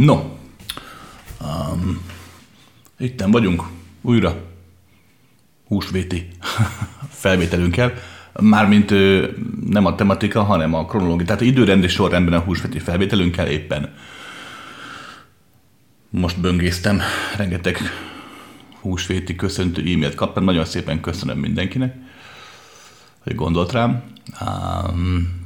No, 0.00 0.38
um, 1.40 2.00
itten 2.98 3.30
vagyunk 3.30 3.62
újra 4.00 4.36
húsvéti 5.66 6.28
felvételünkkel. 7.24 7.92
Mármint 8.40 8.90
nem 9.68 9.86
a 9.86 9.94
tematika, 9.94 10.42
hanem 10.42 10.74
a 10.74 10.86
kronológia. 10.86 11.26
Tehát 11.26 11.40
időrendi 11.40 11.88
sorrendben 11.88 12.40
a 12.40 12.44
húsvéti 12.44 12.78
felvételünkkel 12.78 13.46
éppen 13.46 13.94
most 16.10 16.40
böngésztem. 16.40 17.00
Rengeteg 17.36 17.78
húsvéti 18.80 19.36
köszöntő 19.36 19.80
e-mailt 19.80 20.14
kaptam. 20.14 20.44
Nagyon 20.44 20.64
szépen 20.64 21.00
köszönöm 21.00 21.38
mindenkinek, 21.38 21.94
hogy 23.22 23.34
gondolt 23.34 23.72
rám. 23.72 24.02
Um, 24.40 25.42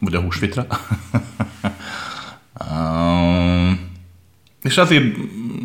vagy 0.00 0.14
a 0.14 0.20
húsvétra. 0.20 0.66
um, 2.70 3.90
és 4.62 4.76
azért 4.76 5.16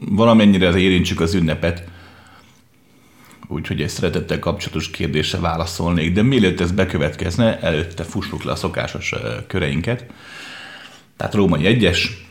valamennyire 0.10 0.78
érintsük 0.78 1.20
az 1.20 1.34
ünnepet, 1.34 1.84
úgyhogy 3.48 3.82
egy 3.82 3.90
szeretettel 3.90 4.40
kapcsolatos 4.40 4.90
kérdése 4.90 5.40
válaszolnék, 5.40 6.14
de 6.14 6.22
mielőtt 6.22 6.60
ez 6.60 6.72
bekövetkezne, 6.72 7.60
előtte 7.60 8.04
fussuk 8.04 8.44
le 8.44 8.52
a 8.52 8.56
szokásos 8.56 9.14
köreinket. 9.48 10.06
Tehát 11.18 11.34
Római 11.34 11.66
egyes, 11.66 12.26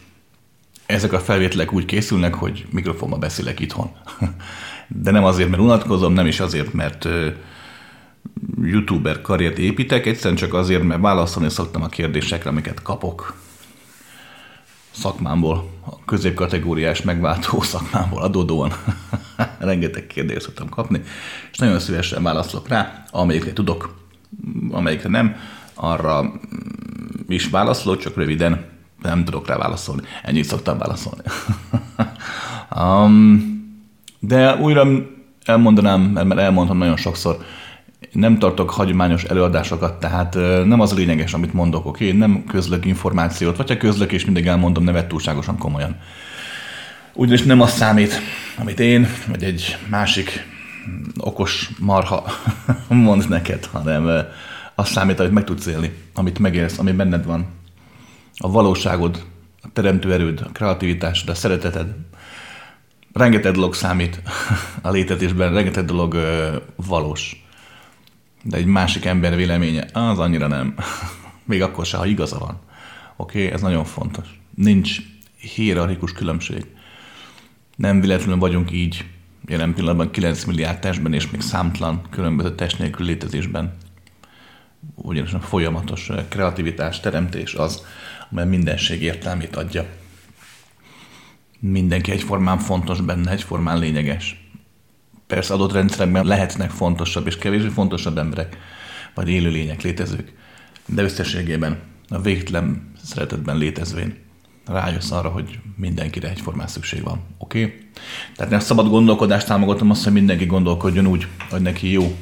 ezek 0.87 1.13
a 1.13 1.21
felvételek 1.21 1.73
úgy 1.73 1.85
készülnek, 1.85 2.35
hogy 2.35 2.67
mikrofonba 2.71 3.17
beszélek 3.17 3.61
itthon. 3.61 3.91
De 4.89 5.11
nem 5.11 5.25
azért, 5.25 5.49
mert 5.49 5.63
unatkozom, 5.63 6.13
nem 6.13 6.27
is 6.27 6.41
azért, 6.41 6.73
mert 6.73 7.09
youtuber 8.63 9.21
karriert 9.21 9.59
építek, 9.59 10.07
egyszerűen 10.07 10.37
csak 10.37 10.55
azért, 10.55 10.83
mert 10.83 11.01
válaszolni 11.01 11.51
szoktam 11.51 11.83
a 11.83 11.89
kérdésekre, 11.89 12.51
amiket 12.51 12.83
kapok 12.83 13.35
szakmámból, 14.99 15.69
a 15.87 16.05
középkategóriás 16.05 17.03
megváltó 17.03 17.61
szakmámból 17.73 18.23
adódóan 18.23 18.73
rengeteg 19.59 20.07
kérdést 20.07 20.41
szoktam 20.41 20.69
kapni, 20.69 21.03
és 21.53 21.59
nagyon 21.59 21.79
szívesen 21.79 22.23
válaszolok 22.23 22.69
rá, 22.69 23.05
amelyikre 23.11 23.53
tudok, 23.53 23.95
amelyikre 24.71 25.09
nem, 25.09 25.37
arra 25.75 26.33
is 27.29 27.49
válaszolok, 27.49 27.99
csak 27.99 28.17
röviden 28.17 28.65
nem 29.03 29.25
tudok 29.25 29.47
rá 29.47 29.57
válaszolni. 29.57 30.03
Ennyit 30.23 30.45
szoktam 30.45 30.79
válaszolni. 30.79 31.23
um, 32.81 33.55
de 34.19 34.57
újra 34.57 34.87
elmondanám, 35.45 36.01
mert 36.01 36.39
elmondtam 36.39 36.79
nagyon 36.79 36.97
sokszor, 36.97 37.39
nem 38.13 38.39
tartok 38.39 38.71
hagyományos 38.71 39.25
előadásokat, 39.25 40.01
tehát 40.01 40.35
nem 40.65 40.81
az 40.81 40.93
a 40.93 40.95
lényeges, 40.95 41.35
amit 41.35 41.53
mondok, 41.53 41.87
oké? 41.87 42.07
Okay? 42.07 42.19
Nem 42.19 42.45
közlök 42.45 42.85
információt, 42.85 43.57
vagy 43.57 43.69
ha 43.69 43.77
közlök 43.77 44.13
és 44.13 44.25
mindig 44.25 44.47
elmondom, 44.47 44.85
ne 44.85 44.93
vett 44.93 45.09
túlságosan 45.09 45.59
komolyan. 45.59 45.97
Ugyanis 47.15 47.43
nem 47.43 47.61
az 47.61 47.73
számít, 47.73 48.21
amit 48.59 48.81
én, 48.81 49.09
vagy 49.29 49.43
egy 49.43 49.77
másik 49.89 50.47
okos 51.19 51.71
marha 51.79 52.25
mond 52.89 53.29
neked, 53.29 53.65
hanem 53.65 54.27
az 54.75 54.89
számít, 54.89 55.21
amit 55.21 55.33
meg 55.33 55.45
tudsz 55.45 55.67
élni, 55.67 55.93
amit 56.15 56.39
megélsz, 56.39 56.79
ami 56.79 56.93
benned 56.93 57.25
van. 57.25 57.47
A 58.37 58.51
valóságod, 58.51 59.25
a 59.63 59.69
teremtő 59.73 60.13
erőd, 60.13 60.41
a 60.41 60.53
kreativitásod, 60.53 61.29
a 61.29 61.35
szereteted. 61.35 61.87
Rengeteg 63.13 63.53
dolog 63.53 63.75
számít 63.75 64.23
a 64.83 64.91
létezésben, 64.91 65.53
rengeteg 65.53 65.85
dolog 65.85 66.17
valós 66.77 67.46
de 68.47 68.57
egy 68.57 68.67
másik 68.67 69.05
ember 69.05 69.37
véleménye, 69.37 69.87
az 69.93 70.19
annyira 70.19 70.47
nem. 70.47 70.75
Még 71.45 71.63
akkor 71.63 71.87
se, 71.87 71.97
ha 71.97 72.07
igaza 72.07 72.39
van. 72.39 72.61
Oké, 73.17 73.39
okay? 73.39 73.53
ez 73.53 73.61
nagyon 73.61 73.85
fontos. 73.85 74.41
Nincs 74.55 74.97
hierarchikus 75.37 76.13
különbség. 76.13 76.67
Nem 77.77 78.01
véletlenül 78.01 78.39
vagyunk 78.39 78.73
így 78.73 79.05
jelen 79.47 79.75
pillanatban 79.75 80.11
9 80.11 80.45
milliárd 80.45 80.79
testben, 80.79 81.13
és 81.13 81.31
még 81.31 81.41
számtlan 81.41 82.03
különböző 82.11 82.55
test 82.55 82.79
nélkül 82.79 83.07
létezésben. 83.07 83.77
Ugyanis 84.95 85.33
a 85.33 85.41
folyamatos 85.41 86.11
kreativitás, 86.29 87.01
teremtés 87.01 87.55
az, 87.55 87.87
amely 88.31 88.47
mindenség 88.47 89.03
értelmét 89.03 89.57
adja. 89.57 89.87
Mindenki 91.59 92.11
egyformán 92.11 92.59
fontos 92.59 93.01
benne, 93.01 93.31
egyformán 93.31 93.79
lényeges. 93.79 94.46
Persze 95.27 95.55
adott 95.55 95.73
rendszerekben 95.73 96.27
lehetnek 96.27 96.71
fontosabb 96.71 97.27
és 97.27 97.39
kevésbé 97.39 97.69
fontosabb 97.69 98.19
emberek, 98.19 98.57
vagy 99.15 99.29
élőlények, 99.29 99.83
létezők, 99.83 100.33
de 100.87 101.03
összességében 101.03 101.79
a 102.09 102.21
végtelen 102.21 102.93
szeretetben 103.05 103.57
létezvén 103.57 104.25
rájössz 104.67 105.11
arra, 105.11 105.29
hogy 105.29 105.59
mindenkire 105.77 106.29
egyformán 106.29 106.67
szükség 106.67 107.03
van. 107.03 107.21
Oké? 107.39 107.65
Okay? 107.65 107.79
Tehát 108.37 108.51
nem 108.51 108.61
szabad 108.61 108.89
gondolkodást 108.89 109.47
támogatom 109.47 109.91
azt, 109.91 110.05
hogy 110.05 110.13
mindenki 110.13 110.47
gondolkodjon 110.47 111.07
úgy, 111.07 111.27
hogy 111.51 111.61
neki 111.61 111.91
jó. 111.91 112.17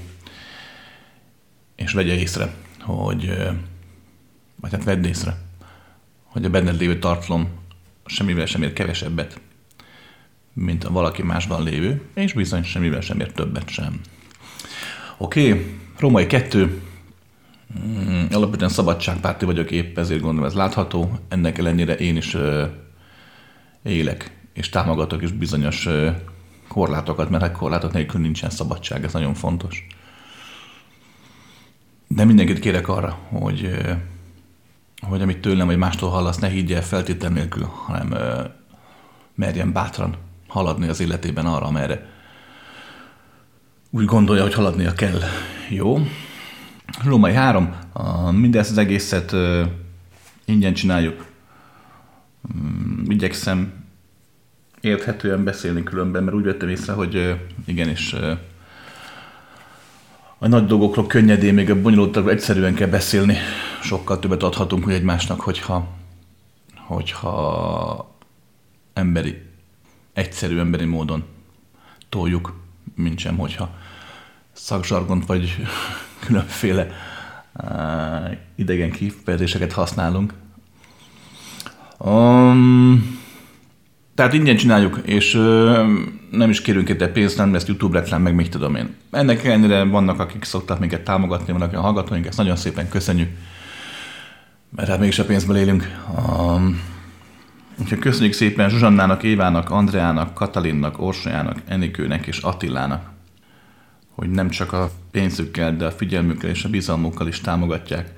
És 1.77 1.93
vegye 1.93 2.15
észre, 2.15 2.55
hogy, 2.81 3.37
vagy 4.61 4.73
hát 4.73 4.85
vedd 4.85 5.05
észre, 5.05 5.37
hogy 6.25 6.45
a 6.45 6.51
benned 6.51 6.79
lévő 6.79 6.99
tartalom 6.99 7.49
semmivel 8.07 8.47
sem 8.47 8.63
ér 8.63 8.73
kevesebbet, 8.73 9.41
mint 10.55 10.85
a 10.85 10.91
valaki 10.91 11.23
másban 11.23 11.63
lévő, 11.63 12.03
és 12.15 12.33
bizony 12.33 12.63
semmivel 12.63 13.01
sem 13.01 13.21
ér 13.21 13.33
többet 13.33 13.69
sem. 13.69 14.01
Oké, 15.17 15.51
okay. 15.51 15.65
Római 15.99 16.27
2. 16.27 16.83
Mm, 17.79 18.25
alapvetően 18.31 18.71
szabadságpárti 18.71 19.45
vagyok 19.45 19.71
épp, 19.71 19.99
ezért 19.99 20.21
gondolom 20.21 20.49
ez 20.49 20.55
látható. 20.55 21.19
Ennek 21.29 21.59
ellenére 21.59 21.95
én 21.95 22.17
is 22.17 22.35
ö, 22.35 22.65
élek, 23.83 24.37
és 24.53 24.69
támogatok 24.69 25.23
is 25.23 25.33
bizonyos 25.33 25.89
korlátokat, 26.69 27.31
mert 27.31 27.43
hát 27.43 27.53
korlátok 27.53 27.93
nélkül 27.93 28.21
nincsen 28.21 28.51
szabadság, 28.51 29.05
ez 29.05 29.13
nagyon 29.13 29.35
fontos. 29.35 29.87
De 32.09 32.25
mindenkit 32.25 32.59
kérek 32.59 32.89
arra, 32.89 33.19
hogy, 33.29 33.71
hogy 35.01 35.23
amit 35.23 35.41
tőlem 35.41 35.67
vagy 35.67 35.77
mástól 35.77 36.11
hallasz, 36.11 36.39
ne 36.39 36.49
higgye 36.49 36.81
feltétlen 36.81 37.33
nélkül, 37.33 37.65
hanem 37.65 38.13
ö, 38.13 38.45
merjen 39.35 39.73
bátran 39.73 40.17
haladni 40.55 40.89
az 40.89 41.01
életében 41.01 41.47
arra, 41.47 41.67
amerre 41.67 42.07
úgy 43.91 44.05
gondolja, 44.05 44.43
hogy 44.43 44.55
haladnia 44.55 44.93
kell. 44.93 45.21
Jó. 45.69 45.99
Római 47.05 47.33
3. 47.33 47.75
Mindezt 48.31 48.71
az 48.71 48.79
egészet 48.79 49.37
ingyen 50.45 50.75
csináljuk. 50.75 51.27
Um, 52.55 53.05
igyekszem 53.09 53.73
érthetően 54.81 55.45
beszélni 55.45 55.83
különben, 55.83 56.25
mert 56.25 56.37
úgy 56.37 56.45
vettem 56.45 56.69
észre, 56.69 56.93
hogy 56.93 57.41
igenis 57.67 58.15
a 60.39 60.49
nagy 60.49 60.67
dolgokról 60.67 61.07
könnyedén, 61.07 61.55
még 61.55 61.71
a 61.71 61.81
bonyolultabb 61.81 62.29
egyszerűen 62.29 62.75
kell 62.75 62.89
beszélni. 62.89 63.37
Sokkal 63.83 64.19
többet 64.19 64.43
adhatunk 64.43 64.91
egymásnak, 64.91 65.41
hogyha, 65.41 65.89
hogyha 66.87 68.19
emberi 68.93 69.53
egyszerű 70.15 70.59
emberi 70.59 70.85
módon 70.85 71.25
toljuk, 72.09 72.55
mint 72.95 73.19
sem, 73.19 73.37
hogyha 73.37 73.75
szakzsargont 74.53 75.27
vagy 75.27 75.57
különféle 76.27 76.87
uh, 77.53 78.37
idegen 78.55 78.91
kifejezéseket 78.91 79.73
használunk. 79.73 80.33
Um, 81.99 83.23
tehát 84.15 84.33
ingyen 84.33 84.57
csináljuk, 84.57 85.01
és 85.05 85.35
uh, 85.35 85.87
nem 86.31 86.51
is 86.51 86.61
kérünk 86.61 86.89
érte 86.89 87.09
pénzt, 87.09 87.37
nem 87.37 87.53
lesz 87.53 87.67
YouTube 87.67 87.99
reklám, 87.99 88.23
meg 88.23 88.35
mit 88.35 88.51
tudom 88.51 88.75
én. 88.75 88.95
Ennek 89.11 89.45
ellenére 89.45 89.85
vannak, 89.85 90.21
akik 90.21 90.45
szoktak 90.45 90.79
minket 90.79 91.05
támogatni, 91.05 91.53
vannak 91.53 91.73
a 91.73 91.81
hallgatóink, 91.81 92.27
ezt 92.27 92.39
nagyon 92.39 92.57
szépen 92.57 92.89
köszönjük, 92.89 93.31
mert 94.77 94.89
hát 94.89 94.99
mégis 94.99 95.19
a 95.19 95.25
pénzből 95.25 95.57
élünk. 95.57 95.91
Um, 96.29 96.94
Úgyhogy 97.77 97.99
köszönjük 97.99 98.33
szépen 98.33 98.69
Zsuzsannának, 98.69 99.23
Évának, 99.23 99.71
Andreának, 99.71 100.35
Katalinnak, 100.35 101.01
Orsolyának, 101.01 101.59
Enikőnek 101.67 102.27
és 102.27 102.39
Attilának, 102.39 103.11
hogy 104.15 104.31
nem 104.31 104.49
csak 104.49 104.73
a 104.73 104.91
pénzükkel, 105.11 105.77
de 105.77 105.87
a 105.87 105.91
figyelmükkel 105.91 106.51
és 106.51 106.65
a 106.65 106.69
bizalmukkal 106.69 107.29
is 107.29 107.41
támogatják 107.41 108.13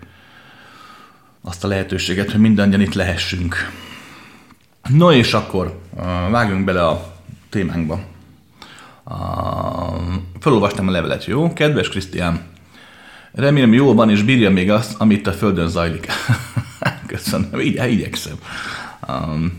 azt 1.43 1.65
a 1.65 1.69
lehetőséget, 1.69 2.31
hogy 2.31 2.41
mindannyian 2.41 2.81
itt 2.81 2.95
lehessünk. 2.95 3.57
No 4.89 5.13
és 5.13 5.33
akkor 5.33 5.81
vágjunk 6.31 6.65
bele 6.65 6.87
a 6.87 7.15
témánkba. 7.49 8.01
Felolvastam 10.41 10.89
a 10.89 10.91
levelet, 10.91 11.25
jó? 11.25 11.53
Kedves 11.53 11.89
Krisztián, 11.89 12.41
remélem 13.33 13.73
jól 13.73 13.95
van 13.95 14.11
és 14.11 14.23
bírja 14.23 14.51
még 14.51 14.71
azt, 14.71 14.95
amit 15.01 15.27
a 15.27 15.33
Földön 15.33 15.69
zajlik. 15.69 16.07
Köszönöm, 17.07 17.61
így 17.61 17.85
igyekszem. 17.91 18.37
Um, 19.09 19.53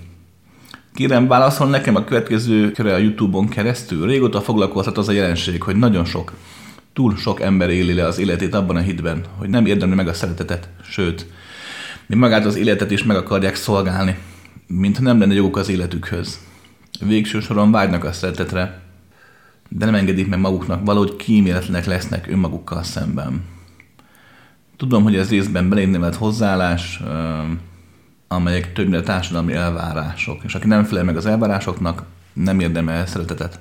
kérem, 0.94 1.28
válaszol 1.28 1.70
nekem 1.70 1.96
a 1.96 2.04
következő 2.04 2.72
köre 2.72 2.94
a 2.94 2.98
YouTube-on 2.98 3.48
keresztül. 3.48 4.08
Régóta 4.08 4.42
foglalkoztat 4.42 4.98
az 4.98 5.08
a 5.08 5.12
jelenség, 5.12 5.62
hogy 5.62 5.76
nagyon 5.76 6.06
sok, 6.06 6.34
túl 6.94 7.16
sok 7.16 7.42
ember 7.42 7.70
éli 7.70 7.94
le 7.94 8.06
az 8.06 8.18
életét 8.18 8.54
abban 8.54 8.76
a 8.76 8.80
hitben, 8.80 9.26
hogy 9.38 9.50
nem 9.50 9.66
érdemli 9.66 9.96
meg 9.96 10.08
a 10.08 10.14
szeretetet, 10.14 10.70
sőt, 10.84 11.26
mi 12.06 12.16
magát 12.16 12.46
az 12.46 12.56
életet 12.56 12.92
is 12.92 13.04
meg 13.04 13.18
akarják 13.18 13.56
szolgálni. 13.56 14.18
mintha 14.68 15.04
nem 15.04 15.20
lenne 15.20 15.34
joguk 15.34 15.58
az 15.58 15.70
életükhöz. 15.70 16.40
Végső 17.00 17.40
soron 17.40 17.72
vágynak 17.72 18.04
a 18.04 18.12
szeretetre, 18.12 18.82
de 19.70 19.86
nem 19.86 19.96
engedik 19.96 20.28
meg 20.28 20.40
maguknak, 20.40 20.86
valahogy 20.86 21.16
kíméletlenek 21.16 21.86
lesznek 21.86 22.28
önmagukkal 22.28 22.84
szemben. 22.84 23.44
Tudom, 24.78 25.04
hogy 25.04 25.16
ez 25.16 25.30
részben 25.30 25.70
belénnemelt 25.70 26.16
hozzáállás, 26.16 27.02
amelyek 28.28 28.74
többnyire 28.74 29.02
társadalmi 29.02 29.54
elvárások, 29.54 30.44
és 30.44 30.56
aki 30.56 30.68
nem 30.68 30.84
felel 30.84 31.04
meg 31.04 31.18
az 31.18 31.26
elvárásoknak, 31.26 32.04
nem 32.34 32.60
érdemel 32.60 33.06
szeretetet. 33.06 33.60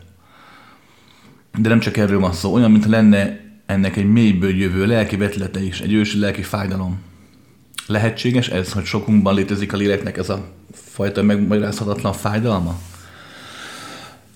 De 1.59 1.69
nem 1.69 1.79
csak 1.79 1.97
erről 1.97 2.21
van 2.21 2.33
szó, 2.33 2.53
olyan, 2.53 2.71
mintha 2.71 2.91
lenne 2.91 3.41
ennek 3.67 3.97
egy 3.97 4.13
mélyből 4.13 4.57
jövő 4.57 4.87
lelki 4.87 5.17
vetlete 5.17 5.63
is, 5.63 5.81
egy 5.81 5.93
ősi 5.93 6.19
lelki 6.19 6.43
fájdalom. 6.43 7.01
Lehetséges 7.87 8.49
ez, 8.49 8.73
hogy 8.73 8.85
sokunkban 8.85 9.35
létezik 9.35 9.73
a 9.73 9.77
léleknek 9.77 10.17
ez 10.17 10.29
a 10.29 10.45
fajta 10.73 11.23
megmagyarázhatatlan 11.23 12.13
fájdalma? 12.13 12.79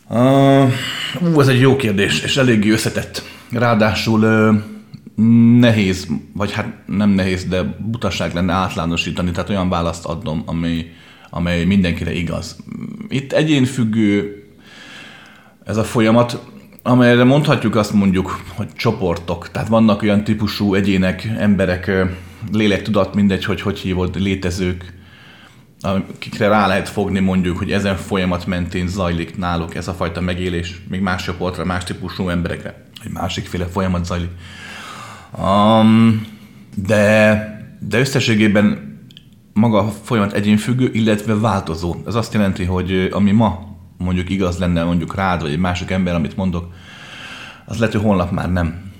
Uh, 0.08 0.72
ú, 1.20 1.40
ez 1.40 1.48
egy 1.48 1.60
jó 1.60 1.76
kérdés, 1.76 2.22
és 2.22 2.36
eléggé 2.36 2.70
összetett. 2.70 3.22
Ráadásul 3.50 4.22
uh, 4.22 4.62
nehéz, 5.58 6.08
vagy 6.32 6.52
hát 6.52 6.72
nem 6.86 7.10
nehéz, 7.10 7.44
de 7.44 7.62
butaság 7.62 8.34
lenne 8.34 8.52
átlánosítani, 8.52 9.30
tehát 9.30 9.50
olyan 9.50 9.68
választ 9.68 10.04
adnom, 10.04 10.42
ami, 10.46 10.86
amely 11.30 11.64
mindenkire 11.64 12.12
igaz. 12.12 12.56
Itt 13.08 13.32
egyénfüggő 13.32 14.44
ez 15.64 15.76
a 15.76 15.84
folyamat, 15.84 16.50
amelyre 16.82 17.24
mondhatjuk 17.24 17.74
azt 17.74 17.92
mondjuk, 17.92 18.40
hogy 18.54 18.68
csoportok. 18.72 19.50
Tehát 19.50 19.68
vannak 19.68 20.02
olyan 20.02 20.24
típusú 20.24 20.74
egyének, 20.74 21.24
emberek, 21.38 21.90
lélektudat, 22.52 23.14
mindegy, 23.14 23.44
hogy 23.44 23.60
hogy 23.60 23.78
hívod, 23.78 24.20
létezők, 24.20 24.98
akikre 25.80 26.48
rá 26.48 26.66
lehet 26.66 26.88
fogni 26.88 27.18
mondjuk, 27.18 27.58
hogy 27.58 27.72
ezen 27.72 27.96
folyamat 27.96 28.46
mentén 28.46 28.88
zajlik 28.88 29.36
náluk 29.36 29.74
ez 29.74 29.88
a 29.88 29.92
fajta 29.92 30.20
megélés, 30.20 30.82
még 30.88 31.00
más 31.00 31.22
csoportra, 31.22 31.64
más 31.64 31.84
típusú 31.84 32.28
emberekre, 32.28 32.84
egy 33.04 33.12
másikféle 33.12 33.66
folyamat 33.66 34.04
zajlik. 34.04 34.30
Um, 35.38 36.26
de, 36.74 37.78
de 37.88 37.98
összességében 37.98 38.88
maga 39.52 39.78
a 39.78 39.90
folyamat 40.02 40.32
egyénfüggő, 40.32 40.90
illetve 40.92 41.34
változó. 41.34 41.94
Ez 42.06 42.14
azt 42.14 42.34
jelenti, 42.34 42.64
hogy 42.64 43.08
ami 43.12 43.30
ma 43.30 43.76
mondjuk 43.96 44.30
igaz 44.30 44.58
lenne 44.58 44.84
mondjuk 44.84 45.14
rád, 45.14 45.40
vagy 45.40 45.50
egy 45.50 45.58
másik 45.58 45.90
ember, 45.90 46.14
amit 46.14 46.36
mondok, 46.36 46.72
az 47.66 47.78
lehet, 47.78 47.94
hogy 47.94 48.04
holnap 48.04 48.30
már 48.30 48.52
nem. 48.52 48.90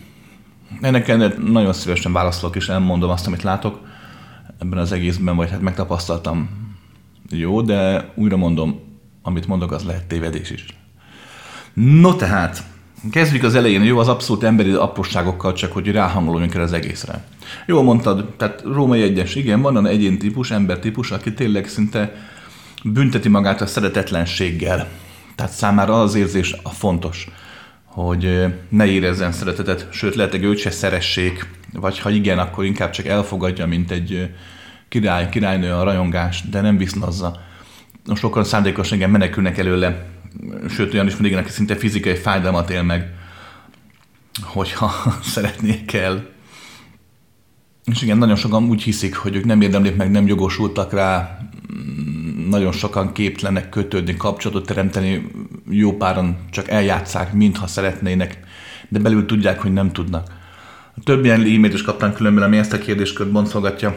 Ennek 0.81 1.09
ellenére 1.09 1.35
nagyon 1.39 1.73
szívesen 1.73 2.13
válaszolok, 2.13 2.57
és 2.57 2.69
elmondom 2.69 3.11
azt, 3.11 3.27
amit 3.27 3.43
látok 3.43 3.81
ebben 4.59 4.79
az 4.79 4.93
egészben, 4.93 5.37
vagy 5.37 5.51
hát 5.51 5.61
megtapasztaltam. 5.61 6.49
Jó, 7.31 7.63
de 7.63 8.11
újra 8.15 8.37
mondom, 8.37 8.81
amit 9.23 9.47
mondok, 9.47 9.73
az 9.73 9.85
lehet 9.85 10.07
tévedés 10.07 10.51
is. 10.51 10.67
No 11.73 12.15
tehát, 12.15 12.63
Kezdjük 13.11 13.43
az 13.43 13.55
elején, 13.55 13.83
jó, 13.83 13.99
az 13.99 14.09
abszolút 14.09 14.43
emberi 14.43 14.73
apróságokkal, 14.73 15.53
csak 15.53 15.73
hogy 15.73 15.91
ráhangoljunk 15.91 16.55
el 16.55 16.63
az 16.63 16.73
egészre. 16.73 17.25
Jó 17.67 17.83
mondtad, 17.83 18.35
tehát 18.37 18.63
római 18.63 19.03
egyes, 19.03 19.35
igen, 19.35 19.61
van 19.61 19.77
olyan 19.77 19.87
egyén 19.87 20.19
típus, 20.19 20.51
ember 20.51 20.79
típus, 20.79 21.11
aki 21.11 21.35
tényleg 21.35 21.69
szinte 21.69 22.15
bünteti 22.85 23.29
magát 23.29 23.61
a 23.61 23.67
szeretetlenséggel. 23.67 24.89
Tehát 25.35 25.53
számára 25.53 26.01
az 26.01 26.15
érzés 26.15 26.55
a 26.63 26.69
fontos, 26.69 27.29
hogy 27.85 28.47
ne 28.69 28.87
érezzen 28.87 29.33
szeretetet, 29.33 29.89
sőt 29.91 30.15
lehet, 30.15 30.33
hogy 30.33 30.45
őt 30.45 30.59
se 30.59 30.71
szeressék, 30.71 31.47
vagy 31.73 31.99
ha 31.99 32.11
igen, 32.11 32.39
akkor 32.39 32.65
inkább 32.65 32.91
csak 32.91 33.07
elfogadja, 33.07 33.67
mint 33.67 33.91
egy 33.91 34.31
király, 34.89 35.29
királynő 35.29 35.73
a 35.73 35.83
rajongást, 35.83 36.51
de 36.51 36.61
nem 36.61 36.77
visznazza. 36.77 37.41
Sokan 38.15 38.45
szándékosan 38.45 38.97
igen 38.97 39.11
menekülnek 39.11 39.59
előle, 39.59 40.07
sőt 40.69 40.95
olyan 40.95 41.07
is 41.07 41.17
mindig, 41.17 41.39
aki 41.39 41.51
szinte 41.51 41.77
fizikai 41.77 42.15
fájdalmat 42.15 42.71
él 42.71 42.83
meg, 42.83 43.15
hogyha 44.43 44.93
szeretnék 45.23 45.85
kell. 45.85 46.29
És 47.85 48.03
igen, 48.03 48.19
nagyon 48.19 48.37
sokan 48.37 48.65
úgy 48.65 48.83
hiszik, 48.83 49.17
hogy 49.17 49.37
ők 49.37 49.45
nem 49.45 49.61
érdemlik 49.61 49.97
meg, 49.97 50.11
nem 50.11 50.27
jogosultak 50.27 50.93
rá, 50.93 51.39
nagyon 52.49 52.73
sokan 52.73 53.13
képtelenek 53.13 53.69
kötődni, 53.69 54.17
kapcsolatot 54.17 54.67
teremteni, 54.67 55.31
jó 55.69 55.97
páran 55.97 56.37
csak 56.51 56.69
eljátszák, 56.69 57.33
mintha 57.33 57.67
szeretnének, 57.67 58.39
de 58.89 58.99
belül 58.99 59.27
tudják, 59.27 59.61
hogy 59.61 59.73
nem 59.73 59.93
tudnak. 59.93 60.39
Több 61.05 61.25
ilyen 61.25 61.41
e-mailt 61.41 61.75
is 61.75 61.83
kaptam 61.83 62.13
különben, 62.13 62.45
ami 62.45 62.57
ezt 62.57 62.73
a 62.73 62.79
kérdéskört 62.79 63.31
boncolgatja. 63.31 63.97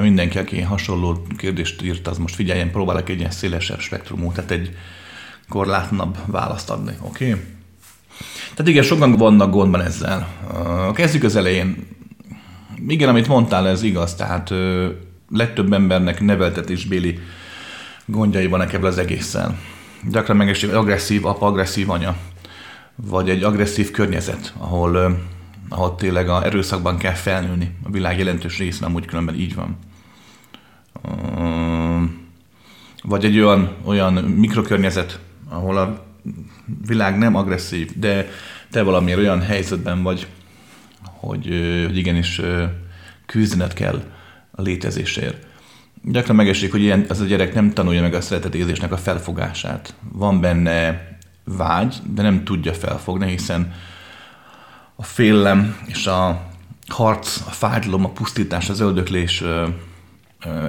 Mindenki, 0.00 0.38
aki 0.38 0.60
hasonló 0.60 1.22
kérdést 1.36 1.82
írt, 1.82 2.06
az 2.06 2.18
most 2.18 2.34
figyeljen, 2.34 2.70
próbálok 2.70 3.08
egy 3.08 3.18
ilyen 3.18 3.30
szélesebb 3.30 3.80
spektrumú, 3.80 4.32
tehát 4.32 4.50
egy 4.50 4.76
korlátlanabb 5.48 6.18
választ 6.26 6.70
adni, 6.70 6.92
oké? 7.00 7.28
Okay? 7.28 7.40
Tehát 8.54 8.70
igen, 8.70 8.82
sokan 8.82 9.12
vannak 9.12 9.50
gondban 9.50 9.80
ezzel. 9.80 10.28
Kezdjük 10.94 11.22
az 11.22 11.36
elején. 11.36 11.86
Igen, 12.86 13.08
amit 13.08 13.28
mondtál, 13.28 13.68
ez 13.68 13.82
igaz, 13.82 14.14
tehát 14.14 14.52
legtöbb 15.30 15.72
embernek 15.72 16.20
neveltetésbéli 16.20 17.18
gondjai 18.04 18.46
vannak 18.46 18.72
ebből 18.72 18.88
az 18.88 18.98
egésszel. 18.98 19.58
Gyakran 20.10 20.36
megesik 20.36 20.68
egy 20.68 20.74
agresszív 20.74 21.26
apa, 21.26 21.46
agresszív 21.46 21.90
anya, 21.90 22.16
vagy 22.94 23.30
egy 23.30 23.42
agresszív 23.42 23.90
környezet, 23.90 24.54
ahol, 24.58 25.20
ahol 25.70 25.94
tényleg 25.94 26.28
a 26.28 26.44
erőszakban 26.44 26.98
kell 26.98 27.14
felnőni. 27.14 27.74
A 27.82 27.90
világ 27.90 28.18
jelentős 28.18 28.58
részén 28.58 28.84
amúgy 28.84 29.04
különben 29.04 29.34
így 29.34 29.54
van. 29.54 29.78
Vagy 33.02 33.24
egy 33.24 33.38
olyan, 33.38 33.76
olyan 33.84 34.12
mikrokörnyezet, 34.14 35.20
ahol 35.48 35.76
a 35.76 36.06
világ 36.86 37.18
nem 37.18 37.34
agresszív, 37.34 37.98
de 37.98 38.28
te 38.70 38.82
valamiért 38.82 39.18
olyan 39.18 39.40
helyzetben 39.40 40.02
vagy, 40.02 40.26
hogy, 41.02 41.46
hogy 41.86 41.96
igenis 41.96 42.40
küzdened 43.26 43.72
kell 43.72 44.02
a 44.50 44.62
létezésért. 44.62 45.46
Gyakran 46.02 46.36
megesik, 46.36 46.70
hogy 46.70 46.82
ilyen, 46.82 47.04
az 47.08 47.20
a 47.20 47.24
gyerek 47.24 47.54
nem 47.54 47.72
tanulja 47.72 48.00
meg 48.00 48.14
a 48.14 48.20
szeretetérzésnek 48.20 48.92
a 48.92 48.96
felfogását. 48.96 49.94
Van 50.12 50.40
benne 50.40 51.08
vágy, 51.44 51.96
de 52.14 52.22
nem 52.22 52.44
tudja 52.44 52.72
felfogni, 52.74 53.30
hiszen 53.30 53.72
a 55.00 55.02
félelem 55.02 55.78
és 55.86 56.06
a 56.06 56.48
harc, 56.88 57.40
a 57.46 57.50
fájdalom, 57.50 58.04
a 58.04 58.08
pusztítás, 58.08 58.68
az 58.68 58.80
öldöklés 58.80 59.44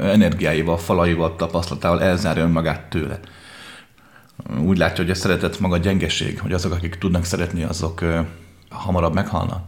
energiáival, 0.01 0.77
falaival, 0.77 1.35
tapasztalatával 1.35 2.01
elzárja 2.01 2.43
önmagát 2.43 2.89
tőle 2.89 3.19
úgy 4.59 4.77
látja, 4.77 5.03
hogy 5.03 5.11
a 5.11 5.15
szeretet 5.15 5.59
maga 5.59 5.77
gyengeség, 5.77 6.39
hogy 6.39 6.53
azok, 6.53 6.71
akik 6.71 6.95
tudnak 6.95 7.25
szeretni, 7.25 7.63
azok 7.63 8.05
hamarabb 8.69 9.13
meghalnak. 9.13 9.63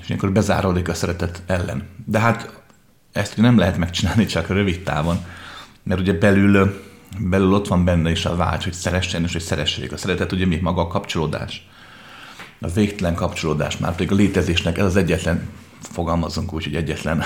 És 0.00 0.06
ilyenkor 0.06 0.32
bezáródik 0.32 0.88
a 0.88 0.94
szeretet 0.94 1.42
ellen. 1.46 1.88
De 2.04 2.18
hát 2.18 2.62
ezt 3.12 3.36
nem 3.36 3.58
lehet 3.58 3.76
megcsinálni 3.76 4.26
csak 4.26 4.48
rövid 4.48 4.82
távon, 4.82 5.16
mert 5.82 6.00
ugye 6.00 6.12
belül, 6.12 6.82
belül 7.18 7.52
ott 7.52 7.68
van 7.68 7.84
benne 7.84 8.10
is 8.10 8.24
a 8.24 8.36
vágy, 8.36 8.64
hogy 8.64 8.72
szeressen 8.72 9.22
és 9.22 9.32
hogy 9.32 9.42
szeressék. 9.42 9.92
A 9.92 9.96
szeretet 9.96 10.32
ugye 10.32 10.46
mi 10.46 10.56
maga 10.56 10.80
a 10.80 10.86
kapcsolódás. 10.86 11.68
A 12.64 12.68
végtelen 12.68 13.14
kapcsolódás, 13.14 13.76
már 13.76 13.92
pedig 13.92 14.12
a 14.12 14.14
létezésnek 14.14 14.78
ez 14.78 14.84
az 14.84 14.96
egyetlen, 14.96 15.48
fogalmazunk 15.80 16.52
úgy, 16.52 16.64
hogy 16.64 16.74
egyetlen 16.74 17.22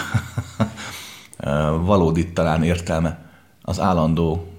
valódi 1.90 2.32
talán 2.32 2.62
értelme, 2.62 3.30
az 3.62 3.80
állandó 3.80 4.52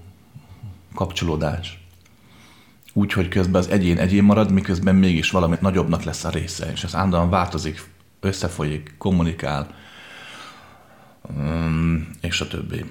kapcsolódás 0.94 1.80
úgy, 2.92 3.12
hogy 3.12 3.28
közben 3.28 3.60
az 3.60 3.68
egyén 3.68 3.98
egyén 3.98 4.22
marad, 4.22 4.50
miközben 4.50 4.94
mégis 4.94 5.30
valami 5.30 5.56
nagyobbnak 5.60 6.02
lesz 6.02 6.24
a 6.24 6.30
része, 6.30 6.70
és 6.72 6.84
ez 6.84 6.94
állandóan 6.94 7.30
változik, 7.30 7.90
összefolyik, 8.20 8.94
kommunikál, 8.98 9.74
um, 11.36 12.10
és 12.20 12.40
a 12.40 12.48
többi. 12.48 12.84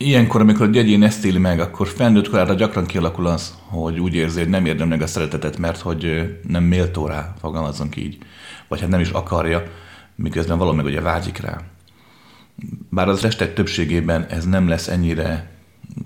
Ilyenkor, 0.00 0.40
amikor 0.40 0.66
egy 0.66 0.76
egyén 0.76 1.02
ezt 1.02 1.24
éli 1.24 1.38
meg, 1.38 1.60
akkor 1.60 1.88
felnőtt 1.88 2.28
korára 2.28 2.54
gyakran 2.54 2.86
kialakul 2.86 3.26
az, 3.26 3.54
hogy 3.66 4.00
úgy 4.00 4.14
érzi, 4.14 4.38
hogy 4.38 4.48
nem 4.48 4.66
érdem 4.66 4.88
meg 4.88 5.02
a 5.02 5.06
szeretetet, 5.06 5.58
mert 5.58 5.80
hogy 5.80 6.36
nem 6.48 6.64
méltó 6.64 7.06
rá, 7.06 7.34
fogalmazunk 7.40 7.96
így, 7.96 8.18
vagy 8.68 8.80
hát 8.80 8.88
nem 8.88 9.00
is 9.00 9.10
akarja, 9.10 9.62
miközben 10.14 10.58
valami 10.58 10.82
ugye 10.82 11.00
vágyik 11.00 11.38
rá. 11.38 11.60
Bár 12.90 13.08
az 13.08 13.20
restek 13.20 13.54
többségében 13.54 14.26
ez 14.26 14.44
nem 14.44 14.68
lesz 14.68 14.88
ennyire 14.88 15.50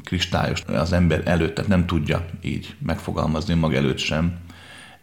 kristályos 0.05 0.63
az 0.67 0.93
ember 0.93 1.23
előtt, 1.25 1.55
tehát 1.55 1.71
nem 1.71 1.87
tudja 1.87 2.27
így 2.43 2.75
megfogalmazni 2.87 3.55
maga 3.55 3.77
előtt 3.77 3.99
sem. 3.99 4.39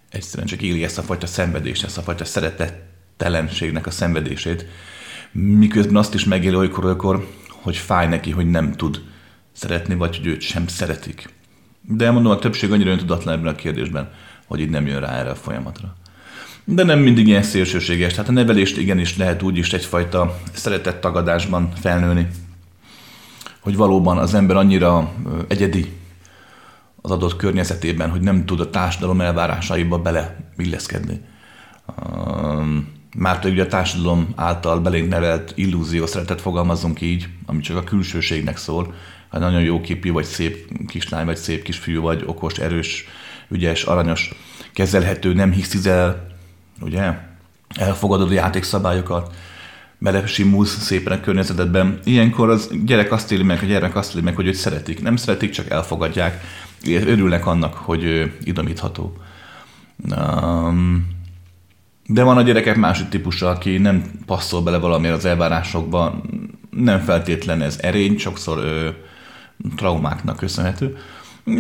Egyszerűen 0.09 0.47
csak 0.47 0.61
éli 0.61 0.83
ezt 0.83 0.97
a 0.97 1.01
fajta 1.01 1.27
szenvedést, 1.27 1.83
ezt 1.83 1.97
a 1.97 2.01
fajta 2.01 2.25
szeretettelenségnek 2.25 3.87
a 3.87 3.91
szenvedését, 3.91 4.65
miközben 5.31 5.95
azt 5.95 6.13
is 6.13 6.25
megéli 6.25 6.55
olykor, 6.55 6.85
olykor, 6.85 7.27
hogy 7.61 7.77
fáj 7.77 8.07
neki, 8.07 8.31
hogy 8.31 8.49
nem 8.49 8.71
tud 8.71 9.01
szeretni, 9.51 9.95
vagy 9.95 10.17
hogy 10.17 10.27
őt 10.27 10.41
sem 10.41 10.67
szeretik. 10.67 11.33
De 11.81 12.11
mondom, 12.11 12.31
a 12.31 12.39
többség 12.39 12.71
annyira 12.71 12.91
öntudatlan 12.91 13.33
ebben 13.33 13.53
a 13.53 13.55
kérdésben, 13.55 14.11
hogy 14.45 14.59
így 14.59 14.69
nem 14.69 14.87
jön 14.87 14.99
rá 14.99 15.17
erre 15.17 15.29
a 15.29 15.35
folyamatra. 15.35 15.95
De 16.63 16.83
nem 16.83 16.99
mindig 16.99 17.27
ilyen 17.27 17.43
szélsőséges. 17.43 18.13
Tehát 18.13 18.29
a 18.29 18.33
nevelést 18.33 18.77
igenis 18.77 19.17
lehet 19.17 19.41
úgy 19.41 19.57
is 19.57 19.73
egyfajta 19.73 20.39
szeretett 20.53 21.01
tagadásban 21.01 21.71
felnőni, 21.75 22.27
hogy 23.59 23.75
valóban 23.75 24.17
az 24.17 24.33
ember 24.33 24.55
annyira 24.55 25.13
egyedi 25.47 25.97
az 27.01 27.11
adott 27.11 27.35
környezetében, 27.35 28.09
hogy 28.09 28.21
nem 28.21 28.45
tud 28.45 28.59
a 28.59 28.69
társadalom 28.69 29.21
elvárásaiba 29.21 29.97
bele 29.97 30.51
illeszkedni. 30.57 31.21
Már 33.17 33.45
ugye 33.45 33.63
a 33.63 33.67
társadalom 33.67 34.27
által 34.35 34.79
belénk 34.79 35.09
nevelt 35.09 35.51
illúzió 35.55 36.05
szeretet 36.05 36.41
fogalmazunk 36.41 37.01
így, 37.01 37.27
ami 37.45 37.61
csak 37.61 37.77
a 37.77 37.83
külsőségnek 37.83 38.57
szól, 38.57 38.93
hát 39.31 39.41
nagyon 39.41 39.61
jó 39.61 39.81
képű, 39.81 40.11
vagy 40.11 40.25
szép 40.25 40.71
kislány, 40.87 41.25
vagy 41.25 41.37
szép 41.37 41.63
kisfiú, 41.63 42.01
vagy 42.01 42.23
okos, 42.25 42.57
erős, 42.57 43.05
ügyes, 43.49 43.83
aranyos, 43.83 44.33
kezelhető, 44.73 45.33
nem 45.33 45.51
hiszizel, 45.51 46.27
ugye? 46.81 47.17
Elfogadod 47.75 48.29
a 48.29 48.33
játékszabályokat, 48.33 49.33
belesimulsz 49.97 50.77
szépen 50.81 51.13
a 51.13 51.21
környezetedben. 51.21 51.99
Ilyenkor 52.03 52.49
az 52.49 52.69
gyerek 52.85 53.11
azt 53.11 53.31
éli 53.31 53.43
meg, 53.43 53.59
a 53.61 53.65
gyerek 53.65 53.95
azt 53.95 54.13
éli 54.13 54.23
meg, 54.23 54.35
hogy 54.35 54.47
őt 54.47 54.55
szeretik. 54.55 55.01
Nem 55.01 55.15
szeretik, 55.15 55.49
csak 55.49 55.69
elfogadják. 55.69 56.43
Örülnek 56.85 57.45
annak, 57.45 57.73
hogy 57.73 58.31
idomítható. 58.43 59.17
De 62.11 62.23
van 62.23 62.37
a 62.37 62.41
gyerekek 62.41 62.75
másik 62.75 63.09
típusa, 63.09 63.49
aki 63.49 63.77
nem 63.77 64.03
passzol 64.25 64.61
bele 64.61 64.77
valamire 64.77 65.13
az 65.13 65.25
elvárásokba, 65.25 66.21
nem 66.69 66.99
feltétlen 66.99 67.61
ez 67.61 67.77
erény, 67.81 68.17
sokszor 68.17 68.57
ö, 68.57 68.89
traumáknak 69.75 70.37
köszönhető, 70.37 70.97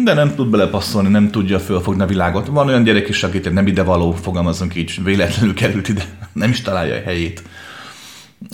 de 0.03 0.13
nem 0.13 0.35
tud 0.35 0.49
belepasszolni, 0.49 1.09
nem 1.09 1.31
tudja 1.31 1.59
fölfogni 1.59 2.01
a 2.01 2.05
világot. 2.05 2.47
Van 2.47 2.67
olyan 2.67 2.83
gyerek 2.83 3.09
is, 3.09 3.23
akit 3.23 3.53
nem 3.53 3.67
ide 3.67 3.83
való, 3.83 4.11
fogalmazunk 4.11 4.75
így, 4.75 5.03
véletlenül 5.03 5.53
került 5.53 5.87
ide, 5.87 6.03
nem 6.33 6.49
is 6.49 6.61
találja 6.61 6.95
a 6.95 7.01
helyét 7.01 7.43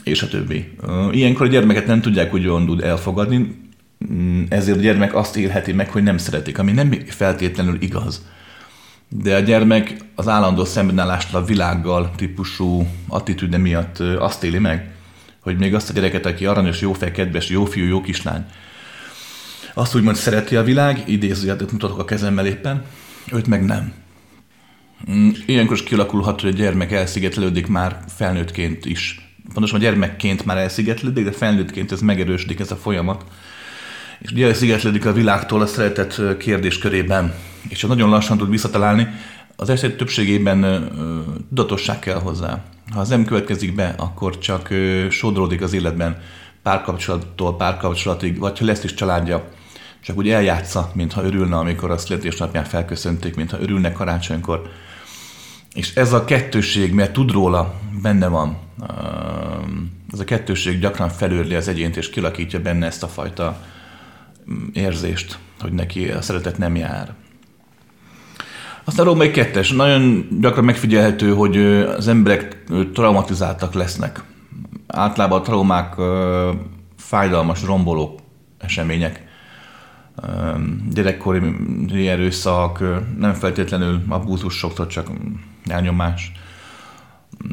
és 0.04 0.22
a 0.22 0.28
többi. 0.28 0.72
Ilyenkor 1.12 1.46
a 1.46 1.50
gyermeket 1.50 1.88
nem 1.88 2.02
tudják 2.02 2.34
úgy 2.34 2.82
elfogadni, 2.82 3.68
mm, 4.14 4.44
ezért 4.50 4.78
a 4.78 4.82
gyermek 4.82 5.16
azt 5.16 5.38
élheti 5.38 5.72
meg, 5.72 5.90
hogy 5.90 6.04
nem 6.04 6.18
szeretik, 6.18 6.60
ami 6.60 6.72
nem 6.72 6.92
feltétlenül 7.08 7.78
igaz. 7.80 8.25
De 9.10 9.36
a 9.36 9.40
gyermek 9.40 9.96
az 10.16 10.28
állandó 10.28 10.66
szembenállástól 10.66 11.42
a 11.42 11.46
világgal 11.46 12.12
típusú 12.16 12.88
attitűde 13.08 13.58
miatt 13.58 14.00
azt 14.00 14.44
éli 14.44 14.60
meg, 14.60 14.94
hogy 15.40 15.58
még 15.58 15.76
azt 15.76 15.90
a 15.90 15.94
gyereket, 15.94 16.26
aki 16.26 16.46
aranyos, 16.46 16.82
jó 16.82 16.94
fej, 16.94 17.12
kedves, 17.12 17.50
jó 17.50 17.66
fiú, 17.66 17.86
jó 17.86 18.02
kislány, 18.02 18.46
azt 19.74 19.96
úgymond 19.96 20.16
szereti 20.16 20.56
a 20.56 20.64
világ, 20.64 21.04
idézőjelet 21.06 21.72
mutatok 21.72 22.00
a 22.00 22.06
kezemmel 22.06 22.46
éppen, 22.46 22.84
őt 23.32 23.48
meg 23.48 23.66
nem. 23.66 23.94
Mm, 25.12 25.30
ilyenkor 25.46 25.76
is 25.76 25.84
kialakulhat, 25.84 26.42
hogy 26.42 26.50
a 26.50 26.58
gyermek 26.58 26.92
elszigetelődik 26.92 27.68
már 27.68 28.00
felnőttként 28.16 28.86
is 28.86 29.26
pontosan 29.54 29.80
a 29.80 29.82
gyermekként 29.82 30.46
már 30.46 30.58
elszigetledik, 30.58 31.24
de 31.24 31.32
felnőttként 31.32 31.92
ez 31.92 32.02
megerősödik 32.02 32.60
ez 32.60 32.72
a 32.72 32.76
folyamat. 32.76 33.26
És 34.20 34.32
ugye 34.32 34.48
elszigetledik 34.48 35.06
a 35.06 35.14
világtól 35.14 35.62
a 35.62 35.66
szeretet 35.66 36.22
kérdés 36.38 36.78
körében, 36.78 37.34
és 37.70 37.82
ha 37.82 37.88
nagyon 37.88 38.10
lassan 38.10 38.38
tud 38.38 38.50
visszatalálni, 38.50 39.08
az 39.56 39.70
eset 39.70 39.98
többségében 39.98 40.90
tudatosság 41.50 42.00
kell 42.00 42.20
hozzá. 42.20 42.64
Ha 42.92 43.00
az 43.00 43.10
nem 43.10 43.26
következik 43.26 43.76
be, 43.76 43.96
akkor 43.98 44.38
csak 44.38 44.74
sodródik 45.10 45.62
az 45.62 45.74
életben 45.74 46.22
párkapcsolattól 46.64 47.56
párkapcsolatig, 47.56 48.40
vagy 48.40 48.60
ha 48.60 48.66
lesz 48.66 48.84
is 48.84 48.94
családja, 48.94 49.48
csak 50.02 50.18
úgy 50.18 50.30
eljátsza, 50.30 50.92
mintha 50.94 51.24
örülne, 51.24 51.58
amikor 51.58 51.92
a 51.92 51.98
születésnapján 51.98 52.64
felköszönték, 52.64 53.36
mintha 53.36 53.62
örülne 53.62 53.92
karácsonykor. 53.92 54.72
És 55.74 55.96
ez 55.96 56.14
a 56.14 56.26
kettőség, 56.26 56.94
mert 56.94 57.14
tud 57.14 57.32
róla, 57.32 57.74
benne 58.02 58.28
van, 58.28 58.58
ez 60.14 60.20
a 60.20 60.24
kettőség 60.24 60.80
gyakran 60.80 61.10
felőrli 61.10 61.56
az 61.56 61.68
egyént, 61.68 61.98
és 61.98 62.10
kilakítja 62.10 62.62
benne 62.62 62.86
ezt 62.86 63.04
a 63.04 63.08
fajta 63.08 63.58
érzést, 64.74 65.38
hogy 65.60 65.72
neki 65.72 66.10
a 66.10 66.22
szeretet 66.22 66.58
nem 66.58 66.75
jár. 66.75 67.14
Aztán 68.84 69.06
római 69.06 69.32
kettes. 69.32 69.72
Nagyon 69.72 70.28
gyakran 70.40 70.66
megfigyelhető, 70.66 71.34
hogy 71.34 71.58
az 71.58 72.08
emberek 72.08 72.64
traumatizáltak 72.94 73.74
lesznek. 73.74 74.24
Általában 74.88 75.40
a 75.40 75.44
traumák 75.44 75.96
fájdalmas, 76.98 77.64
romboló 77.64 78.20
események. 78.58 79.24
Gyerekkori 80.90 82.08
erőszak, 82.08 82.84
nem 83.18 83.34
feltétlenül 83.34 84.02
abúzus 84.08 84.58
sokszor, 84.58 84.88
csak 84.88 85.12
elnyomás 85.68 86.32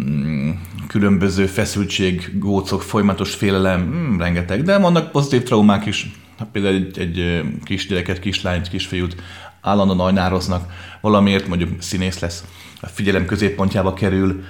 Mm, 0.00 0.50
különböző 0.86 1.46
feszültség, 1.46 2.38
gócok, 2.38 2.82
folyamatos 2.82 3.34
félelem, 3.34 3.80
mm, 3.80 4.18
rengeteg, 4.18 4.62
de 4.62 4.78
vannak 4.78 5.10
pozitív 5.10 5.42
traumák 5.42 5.86
is. 5.86 6.10
Hát 6.42 6.50
például 6.50 6.74
egy, 6.74 6.98
egy 6.98 7.42
kisgyereket, 7.64 8.18
kislányt, 8.18 8.68
kisfiút 8.68 9.16
állandóan 9.60 10.00
ajnároznak, 10.00 10.72
valamiért 11.00 11.46
mondjuk 11.46 11.82
színész 11.82 12.18
lesz, 12.18 12.44
a 12.80 12.86
figyelem 12.86 13.26
középpontjába 13.26 13.94
kerül, 13.94 14.44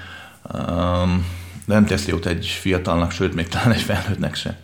de 1.64 1.74
nem 1.74 1.86
teszi 1.86 2.10
jót 2.10 2.26
egy 2.26 2.46
fiatalnak, 2.46 3.10
sőt, 3.10 3.34
még 3.34 3.48
talán 3.48 3.72
egy 3.72 3.80
felnőttnek 3.80 4.34
se 4.34 4.60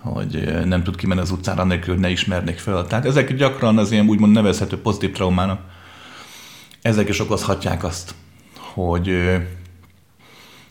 hogy 0.00 0.64
nem 0.64 0.82
tud 0.82 0.96
kimenni 0.96 1.20
az 1.20 1.30
utcára 1.30 1.64
nélkül, 1.64 1.92
hogy 1.92 2.02
ne 2.02 2.10
ismernék 2.10 2.58
fel. 2.58 2.86
Tehát 2.86 3.06
ezek 3.06 3.34
gyakran 3.34 3.78
az 3.78 3.92
ilyen 3.92 4.08
úgymond 4.08 4.32
nevezhető 4.32 4.80
pozitív 4.80 5.12
traumának. 5.12 5.60
Ezek 6.82 7.08
is 7.08 7.20
okozhatják 7.20 7.84
azt, 7.84 8.14
hogy 8.56 9.08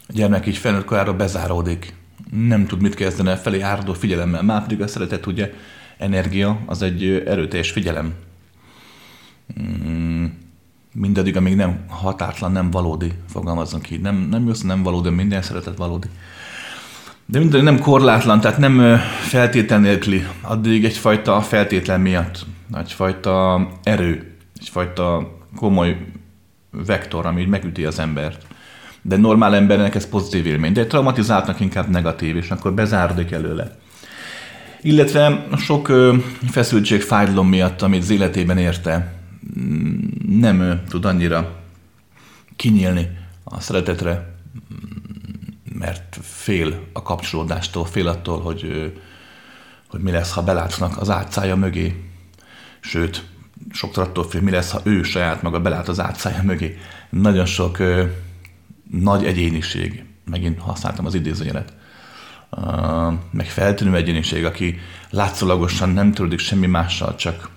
a 0.08 0.12
gyermek 0.14 0.48
így 0.48 0.58
felnőtt 0.58 0.86
korára 0.86 1.14
bezáródik, 1.14 1.94
nem 2.32 2.68
tud 2.68 2.82
mit 2.82 2.96
kezdeni 2.96 3.36
felé 3.42 3.62
áradó 3.62 3.94
figyelemmel. 3.94 4.44
Már 4.44 4.62
pedig 4.62 4.82
a 4.82 4.88
szeretet 4.88 5.26
ugye 5.26 5.54
energia, 6.00 6.60
az 6.66 6.82
egy 6.82 7.24
erőteljes 7.26 7.72
figyelem. 7.72 8.14
Mm, 9.62 10.26
mindaddig, 10.94 11.38
amíg 11.38 11.56
nem 11.56 11.80
határtlan, 11.88 12.52
nem 12.52 12.72
valódi, 12.72 13.12
fogalmazunk 13.30 13.90
így. 13.90 14.02
Nem, 14.02 14.16
nem 14.16 14.48
jössz, 14.48 14.62
nem 14.62 14.84
valódi, 14.84 15.10
minden 15.10 15.42
szeretet 15.42 15.78
valódi. 15.78 16.08
De 17.26 17.40
mindaddig 17.40 17.64
nem 17.64 17.80
korlátlan, 17.80 18.40
tehát 18.40 18.58
nem 18.58 18.98
feltétlen 19.22 19.82
nélküli, 19.82 20.26
addig 20.42 20.86
egyfajta 20.86 21.42
feltétlen 21.42 22.02
miatt, 22.02 22.46
egyfajta 22.74 23.68
erő, 23.84 24.36
egyfajta 24.60 25.38
komoly 25.56 26.06
vektor, 26.72 27.26
ami 27.26 27.46
megüti 27.46 27.86
az 27.86 28.00
embert 28.00 28.46
de 29.02 29.18
normál 29.18 29.56
embernek 29.56 29.96
ez 29.96 30.10
pozitív 30.10 30.46
élmény, 30.46 30.74
de 30.74 30.86
traumatizáltnak 30.86 31.60
inkább 31.60 31.90
negatív, 31.90 32.36
és 32.36 32.52
akkor 32.52 32.74
bezárodik 32.74 33.32
előle. 33.32 33.78
Illetve 34.82 35.48
sok 35.58 35.92
feszültség, 36.48 37.02
fájdalom 37.02 37.48
miatt, 37.48 37.82
amit 37.82 38.02
az 38.02 38.10
életében 38.10 38.58
érte, 38.58 39.14
mm, 39.60 39.98
nem 40.40 40.82
tud 40.90 41.06
annyira 41.06 41.56
kinyílni 42.56 43.18
a 43.44 43.60
szeretetre, 43.60 44.36
mm, 44.74 45.78
mert 45.80 46.20
fél 46.22 46.80
a 46.94 47.02
kapcsolódástól, 47.02 47.86
fél 47.86 48.08
attól, 48.08 48.40
hogy, 48.42 48.94
hogy 49.90 50.02
mi 50.02 50.12
lesz, 50.12 50.32
ha 50.32 50.44
belátsznak 50.44 50.98
az 50.98 51.10
átszája 51.10 51.56
mögé. 51.56 52.04
Sőt, 52.80 53.26
sokszor 53.72 54.04
attól 54.04 54.24
fél, 54.24 54.42
mi 54.42 54.52
lesz, 54.52 54.72
ha 54.72 54.82
ő 54.84 55.04
saját 55.04 55.42
maga 55.42 55.60
belát 55.60 55.88
az 55.88 56.00
átszája 56.00 56.44
mögé. 56.44 56.78
Nagyon 57.10 57.46
sok 57.46 57.78
nagy 58.92 59.26
egyéniség, 59.26 60.04
megint 60.26 60.60
használtam 60.60 61.06
az 61.06 61.14
idézőjelet, 61.14 61.74
meg 63.32 63.46
feltűnő 63.46 63.96
egyéniség, 63.96 64.46
aki 64.46 64.80
látszólagosan 65.10 65.90
nem 65.90 66.12
törődik 66.12 66.40
semmi 66.40 66.68
mással, 66.68 67.16
csak 67.16 67.50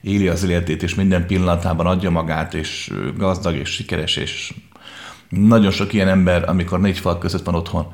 éli 0.00 0.28
az 0.28 0.44
életét, 0.44 0.82
és 0.82 0.94
minden 0.94 1.26
pillanatában 1.26 1.86
adja 1.86 2.10
magát, 2.10 2.54
és 2.54 2.92
gazdag, 3.16 3.54
és 3.54 3.68
sikeres, 3.68 4.16
és 4.16 4.54
nagyon 5.28 5.70
sok 5.70 5.92
ilyen 5.92 6.08
ember, 6.08 6.48
amikor 6.48 6.80
négy 6.80 6.98
fal 6.98 7.18
között 7.18 7.44
van 7.44 7.54
otthon, 7.54 7.92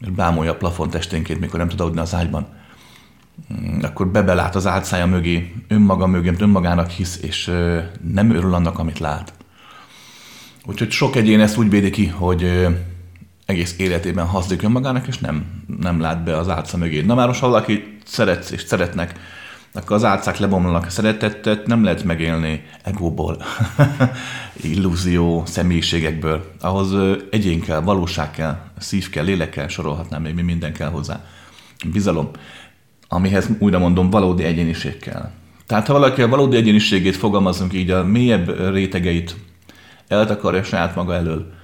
és 0.00 0.08
bámolja 0.08 0.52
a 0.52 0.56
plafont 0.56 0.94
esténként, 0.94 1.40
mikor 1.40 1.58
nem 1.58 1.68
tud 1.68 1.80
adni 1.80 2.00
az 2.00 2.14
ágyban, 2.14 2.46
mm, 3.52 3.82
akkor 3.82 4.08
bebelát 4.08 4.54
az 4.54 4.66
álcája 4.66 5.06
mögé, 5.06 5.54
önmaga 5.68 6.06
mögé, 6.06 6.32
önmagának 6.38 6.90
hisz, 6.90 7.18
és 7.22 7.44
nem 8.12 8.30
örül 8.30 8.54
annak, 8.54 8.78
amit 8.78 8.98
lát. 8.98 9.32
Úgyhogy 10.64 10.90
sok 10.90 11.16
egyén 11.16 11.40
ezt 11.40 11.56
úgy 11.56 11.70
védi 11.70 11.90
ki, 11.90 12.06
hogy 12.06 12.66
egész 13.48 13.74
életében 13.78 14.26
használjuk 14.26 14.62
önmagának, 14.62 15.06
és 15.06 15.18
nem, 15.18 15.64
nem 15.80 16.00
lát 16.00 16.24
be 16.24 16.36
az 16.36 16.48
álca 16.48 16.76
mögé. 16.76 17.00
Na 17.00 17.14
már 17.14 17.26
most, 17.26 17.40
ha 17.40 17.48
valaki 17.48 17.98
szeretsz 18.04 18.50
és 18.50 18.62
szeretnek, 18.62 19.20
akkor 19.72 19.96
az 19.96 20.04
álcák 20.04 20.38
lebomlanak 20.38 20.86
a 20.86 20.90
szeretettet, 20.90 21.66
nem 21.66 21.84
lehet 21.84 22.04
megélni 22.04 22.64
egóból, 22.84 23.42
illúzió, 24.62 25.42
személyiségekből. 25.46 26.52
Ahhoz 26.60 27.18
egyén 27.30 27.60
kell, 27.60 27.80
valóság 27.80 28.30
kell, 28.30 28.58
szív 28.78 29.10
kell, 29.10 29.24
lélek 29.24 29.50
kell, 29.50 29.68
sorolhatnám 29.68 30.22
még, 30.22 30.34
mi 30.34 30.42
minden 30.42 30.72
kell 30.72 30.90
hozzá. 30.90 31.24
Bizalom, 31.92 32.30
amihez 33.08 33.48
újra 33.58 33.78
mondom, 33.78 34.10
valódi 34.10 34.44
egyéniség 34.44 34.98
kell. 34.98 35.30
Tehát 35.66 35.86
ha 35.86 35.92
valaki 35.92 36.22
a 36.22 36.28
valódi 36.28 36.56
egyéniségét 36.56 37.16
fogalmazunk 37.16 37.72
így, 37.72 37.90
a 37.90 38.04
mélyebb 38.04 38.72
rétegeit 38.72 39.36
eltakarja 40.08 40.62
saját 40.62 40.94
maga 40.94 41.14
elől, 41.14 41.56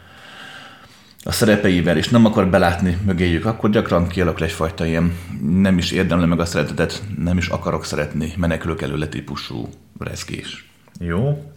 a 1.26 1.32
szerepeivel, 1.32 1.96
és 1.96 2.08
nem 2.08 2.24
akar 2.24 2.48
belátni 2.48 2.98
mögéjük, 3.04 3.44
akkor 3.44 3.70
gyakran 3.70 4.08
kialakul 4.08 4.44
egyfajta 4.44 4.86
ilyen 4.86 5.12
nem 5.40 5.78
is 5.78 5.90
érdemle 5.90 6.26
meg 6.26 6.40
a 6.40 6.44
szeretetet, 6.44 7.02
nem 7.18 7.36
is 7.36 7.48
akarok 7.48 7.84
szeretni, 7.84 8.32
menekülök 8.36 8.82
előle 8.82 9.06
típusú 9.06 9.68
rezgés. 9.98 10.70
Jó? 10.98 11.52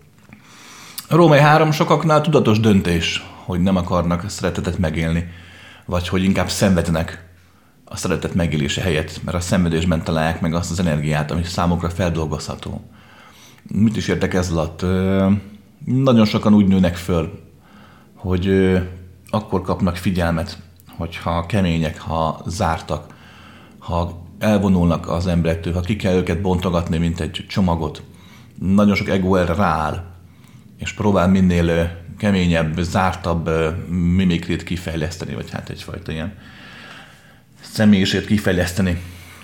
A 1.10 1.16
Római 1.16 1.40
3 1.40 1.72
sokaknál 1.72 2.22
tudatos 2.22 2.60
döntés, 2.60 3.26
hogy 3.46 3.60
nem 3.60 3.76
akarnak 3.76 4.30
szeretetet 4.30 4.78
megélni, 4.78 5.28
vagy 5.86 6.08
hogy 6.08 6.24
inkább 6.24 6.50
szenvednek 6.50 7.26
a 7.86 7.98
szeretet 7.98 8.34
megélése 8.34 8.82
helyett, 8.82 9.24
mert 9.24 9.38
a 9.38 9.40
szenvedésben 9.40 10.04
találják 10.04 10.42
meg 10.42 10.54
azt 10.54 10.72
az 10.72 10.80
energiát, 10.80 11.32
ami 11.32 11.44
számukra 11.44 11.90
feldolgozható. 11.90 12.90
Mit 13.72 13.98
is 13.98 14.08
értek 14.08 14.34
ez 14.34 14.52
alatt? 14.52 14.82
Nagyon 15.86 16.26
sokan 16.26 16.54
úgy 16.54 16.68
nőnek 16.68 16.96
föl, 16.96 17.40
hogy 18.14 18.78
akkor 19.30 19.62
kapnak 19.62 19.96
figyelmet, 19.96 20.58
hogyha 20.98 21.46
kemények, 21.46 22.00
ha 22.00 22.42
zártak, 22.46 23.16
ha 23.78 24.26
elvonulnak 24.40 25.10
az 25.10 25.28
emberektől, 25.28 25.74
ha 25.74 25.80
ki 25.80 25.96
kell 25.96 26.16
őket 26.16 26.42
bontogatni, 26.42 26.98
mint 26.98 27.20
egy 27.20 27.46
csomagot. 27.48 28.04
Nagyon 28.60 28.96
sok 28.96 29.10
ego 29.10 29.36
erre 29.36 29.54
rááll, 29.54 30.04
és 30.78 30.94
próbál 30.94 31.28
minél 31.28 32.02
keményebb, 32.18 32.80
zártabb 32.80 33.50
mimikrét 33.90 34.64
kifejleszteni, 34.64 35.34
vagy 35.34 35.50
hát 35.52 35.70
egyfajta 35.70 36.12
ilyen 36.12 36.34
személyiséget 37.62 38.26
kifejleszteni. 38.26 39.02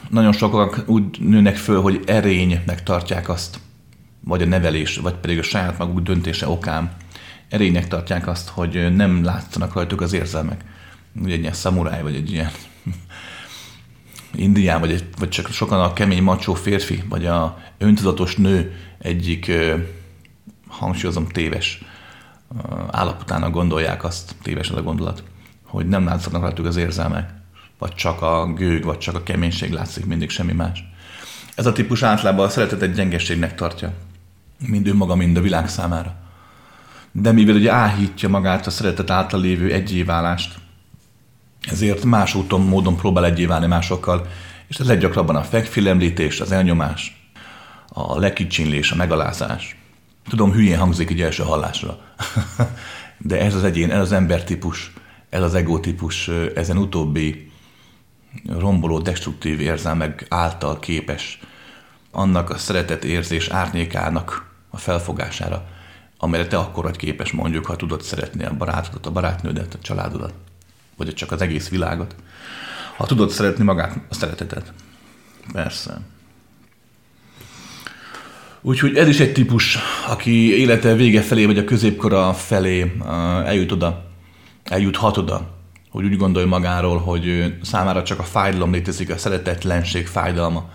Nagyon 0.10 0.32
sokak 0.32 0.84
úgy 0.86 1.20
nőnek 1.20 1.56
föl, 1.56 1.82
hogy 1.82 2.04
erénynek 2.06 2.84
tartják 2.84 3.30
azt, 3.30 3.60
vagy 4.20 4.42
a 4.42 4.46
nevelés, 4.46 4.98
vagy 4.98 5.14
pedig 5.14 5.38
a 5.38 5.44
saját 5.44 5.78
maguk 5.78 6.00
döntése 6.00 6.48
okán. 6.48 6.92
Erénynek 7.54 7.88
tartják 7.88 8.28
azt, 8.28 8.50
hogy 8.50 8.96
nem 8.96 9.24
látszanak 9.24 9.74
rajtuk 9.74 10.02
az 10.02 10.14
érzelmek. 10.14 10.62
Ugye 11.22 11.34
egy 11.34 11.40
ilyen 11.40 11.54
szamuráj, 11.54 12.02
vagy 12.02 12.16
egy 12.16 12.32
ilyen 12.32 12.52
indián, 14.46 14.80
vagy, 14.80 14.92
egy, 14.92 15.06
vagy 15.20 15.30
csak 15.30 15.48
sokan 15.48 15.80
a 15.80 15.94
kemény 15.94 16.24
macsó 16.24 16.54
férfi, 16.54 17.04
vagy 17.10 17.26
a 17.26 17.58
öntudatos 17.78 18.36
nő 18.36 18.76
egyik, 18.98 19.52
hangsúlyozom, 20.68 21.28
téves 21.28 21.82
állapotának 22.92 23.52
gondolják 23.52 24.04
azt, 24.04 24.36
téves 24.42 24.70
az 24.70 24.78
a 24.78 24.84
gondolat, 24.84 25.24
hogy 25.64 25.88
nem 25.88 26.06
látszanak 26.06 26.42
rajtuk 26.42 26.66
az 26.66 26.76
érzelmek, 26.76 27.30
vagy 27.78 27.94
csak 27.94 28.22
a 28.22 28.54
gőg, 28.54 28.84
vagy 28.84 28.98
csak 28.98 29.16
a 29.16 29.24
keménység 29.24 29.72
látszik, 29.72 30.06
mindig 30.06 30.30
semmi 30.30 30.54
más. 30.54 30.84
Ez 31.56 31.66
a 31.66 31.72
típus 31.72 32.04
általában 32.04 32.46
a 32.46 32.50
szeretetet 32.50 32.94
gyengeségnek 32.94 33.56
tartja, 33.56 33.94
mind 34.68 34.88
önmaga, 34.88 35.16
mind 35.16 35.38
a 35.38 35.42
világ 35.42 35.70
számára. 35.70 36.23
De 37.16 37.32
mivel 37.32 37.56
ugye 37.56 37.72
áhítja 37.72 38.30
magát 38.30 38.68
a 38.68 38.70
szeretet 38.70 39.10
által 39.10 39.42
lévő 39.42 39.72
egyéválást, 39.72 40.56
ezért 41.62 42.04
más 42.04 42.36
úton, 42.36 42.62
módon 42.62 42.96
próbál 42.96 43.26
egyé 43.26 43.46
válni 43.46 43.68
másokkal, 43.68 44.28
és 44.68 44.78
ez 44.80 44.88
leggyakrabban 44.88 45.36
a 45.36 45.44
fekfilemlítés, 45.44 46.40
az 46.40 46.52
elnyomás, 46.52 47.30
a 47.90 48.20
lekicsinlés, 48.20 48.92
a 48.92 48.96
megalázás. 48.96 49.78
Tudom, 50.30 50.52
hülyén 50.52 50.78
hangzik 50.78 51.10
egy 51.10 51.22
első 51.22 51.44
hallásra, 51.44 52.00
de 53.18 53.40
ez 53.40 53.56
az 53.56 53.64
egyén, 53.64 53.92
ez 53.92 54.00
az 54.00 54.12
embertípus, 54.12 54.94
ez 55.30 55.42
az 55.42 55.56
egotípus, 55.56 56.30
ezen 56.56 56.78
utóbbi 56.78 57.52
romboló, 58.48 59.00
destruktív 59.00 59.60
érzelmek 59.60 60.26
által 60.30 60.80
képes 60.80 61.40
annak 62.12 62.50
a 62.50 62.58
szeretet 62.58 63.04
érzés 63.04 63.48
árnyékának 63.48 64.52
a 64.70 64.78
felfogására, 64.78 65.66
amire 66.24 66.48
te 66.48 66.58
akkor 66.58 66.84
vagy 66.84 66.96
képes 66.96 67.32
mondjuk, 67.32 67.66
ha 67.66 67.76
tudod 67.76 68.02
szeretni 68.02 68.44
a 68.44 68.54
barátodat, 68.58 69.06
a 69.06 69.12
barátnődet, 69.12 69.74
a 69.74 69.82
családodat, 69.82 70.34
vagy 70.98 71.14
csak 71.14 71.32
az 71.32 71.42
egész 71.42 71.70
világot. 71.70 72.16
Ha 72.98 73.06
tudod 73.06 73.30
szeretni 73.30 73.64
magát, 73.64 74.00
a 74.10 74.14
szeretetet. 74.14 74.74
Persze. 75.54 76.02
Úgyhogy 78.62 78.98
ez 78.98 79.08
is 79.08 79.20
egy 79.20 79.34
típus, 79.34 79.78
aki 80.08 80.60
élete 80.60 80.96
vége 80.96 81.22
felé, 81.22 81.46
vagy 81.46 81.58
a 81.58 81.64
középkora 81.64 82.34
felé 82.34 82.96
eljut 83.46 83.72
oda, 83.72 84.12
eljuthat 84.64 85.18
oda, 85.18 85.56
hogy 85.90 86.06
úgy 86.06 86.18
gondolja 86.18 86.48
magáról, 86.48 86.98
hogy 86.98 87.56
számára 87.62 88.04
csak 88.04 88.20
a 88.20 88.24
fájdalom 88.24 88.72
létezik, 88.72 89.10
a 89.10 89.18
szeretetlenség 89.18 90.08
fájdalma. 90.08 90.70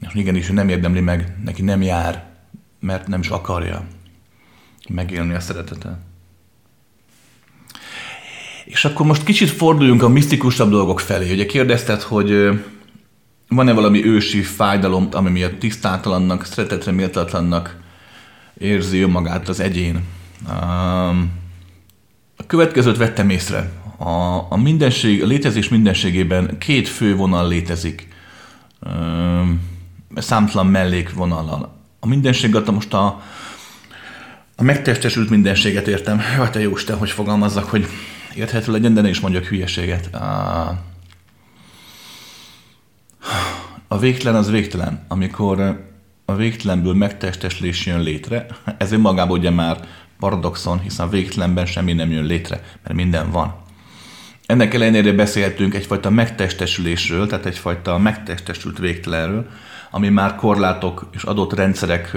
És 0.00 0.14
igenis, 0.14 0.50
ő 0.50 0.52
nem 0.52 0.68
érdemli 0.68 1.00
meg, 1.00 1.36
neki 1.44 1.62
nem 1.62 1.82
jár, 1.82 2.26
mert 2.80 3.06
nem 3.06 3.20
is 3.20 3.28
akarja 3.28 3.86
megélni 4.88 5.34
a 5.34 5.40
szeretetet. 5.40 5.96
És 8.64 8.84
akkor 8.84 9.06
most 9.06 9.24
kicsit 9.24 9.50
forduljunk 9.50 10.02
a 10.02 10.08
misztikusabb 10.08 10.70
dolgok 10.70 11.00
felé. 11.00 11.32
Ugye 11.32 11.46
kérdezted, 11.46 12.02
hogy 12.02 12.60
van-e 13.48 13.72
valami 13.72 14.04
ősi 14.04 14.42
fájdalom, 14.42 15.08
ami 15.12 15.30
miatt 15.30 15.58
tisztátalannak, 15.58 16.44
szeretetre 16.44 16.92
méltatlannak 16.92 17.76
érzi 18.58 19.00
önmagát 19.00 19.48
az 19.48 19.60
egyén. 19.60 20.04
A 22.36 22.46
következőt 22.46 22.96
vettem 22.96 23.30
észre. 23.30 23.70
A, 23.96 24.46
a, 24.48 24.56
mindenség, 24.56 25.22
a 25.22 25.26
létezés 25.26 25.68
mindenségében 25.68 26.58
két 26.58 26.88
fő 26.88 27.16
vonal 27.16 27.48
létezik. 27.48 28.08
Számtalan 30.16 30.66
mellékvonal. 30.66 31.76
A 32.00 32.06
mindenséget 32.06 32.70
most 32.70 32.94
a, 32.94 33.22
a 34.60 34.62
megtestesült 34.62 35.30
mindenséget 35.30 35.88
értem. 35.88 36.18
Hát 36.18 36.52
te 36.52 36.60
jósten, 36.60 36.96
hogy 36.96 37.10
fogalmazzak, 37.10 37.64
hogy 37.64 37.86
érthető 38.34 38.72
legyen, 38.72 38.94
de 38.94 39.00
ne 39.00 39.08
is 39.08 39.20
mondjak 39.20 39.44
hülyeséget. 39.44 40.14
A, 40.14 40.78
a 43.88 43.98
végtelen 43.98 44.38
az 44.38 44.50
végtelen. 44.50 45.04
Amikor 45.08 45.86
a 46.24 46.34
végtelenből 46.34 46.94
megtesteslés 46.94 47.86
jön 47.86 48.00
létre, 48.00 48.46
ez 48.78 48.92
önmagában 48.92 49.38
ugye 49.38 49.50
már 49.50 49.80
paradoxon, 50.18 50.80
hiszen 50.80 51.06
a 51.06 51.10
végtelenben 51.10 51.66
semmi 51.66 51.92
nem 51.92 52.10
jön 52.10 52.24
létre, 52.24 52.60
mert 52.82 52.94
minden 52.94 53.30
van. 53.30 53.54
Ennek 54.46 54.74
ellenére 54.74 55.12
beszélhetünk 55.12 55.74
egyfajta 55.74 56.10
megtestesülésről, 56.10 57.26
tehát 57.26 57.46
egyfajta 57.46 57.98
megtestesült 57.98 58.78
végtelenről, 58.78 59.48
ami 59.90 60.08
már 60.08 60.34
korlátok 60.34 61.08
és 61.12 61.22
adott 61.22 61.52
rendszerek 61.52 62.16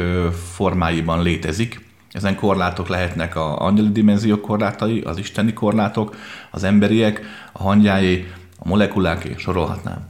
formáiban 0.54 1.21
létezik. 1.21 1.89
Ezen 2.12 2.36
korlátok 2.36 2.88
lehetnek 2.88 3.36
a 3.36 3.62
angyali 3.62 3.91
dimenzió 3.91 4.39
korlátai, 4.39 5.02
az 5.02 5.17
isteni 5.17 5.54
korlátok, 5.54 6.15
az 6.52 6.63
emberiek, 6.63 7.21
a 7.52 7.63
hangyái, 7.63 8.32
a 8.60 8.67
molekulák, 8.67 9.24
és 9.24 9.41
sorolhatnám. 9.41 10.08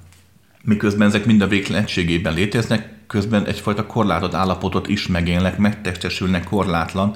Miközben 0.63 1.07
ezek 1.07 1.25
mind 1.25 1.41
a 1.41 1.47
végtelenségében 1.47 2.33
léteznek, 2.33 2.93
közben 3.07 3.45
egyfajta 3.45 3.85
korlátot 3.85 4.33
állapotot 4.33 4.87
is 4.87 5.07
megélnek, 5.07 5.57
megtestesülnek 5.57 6.43
korlátlan, 6.43 7.15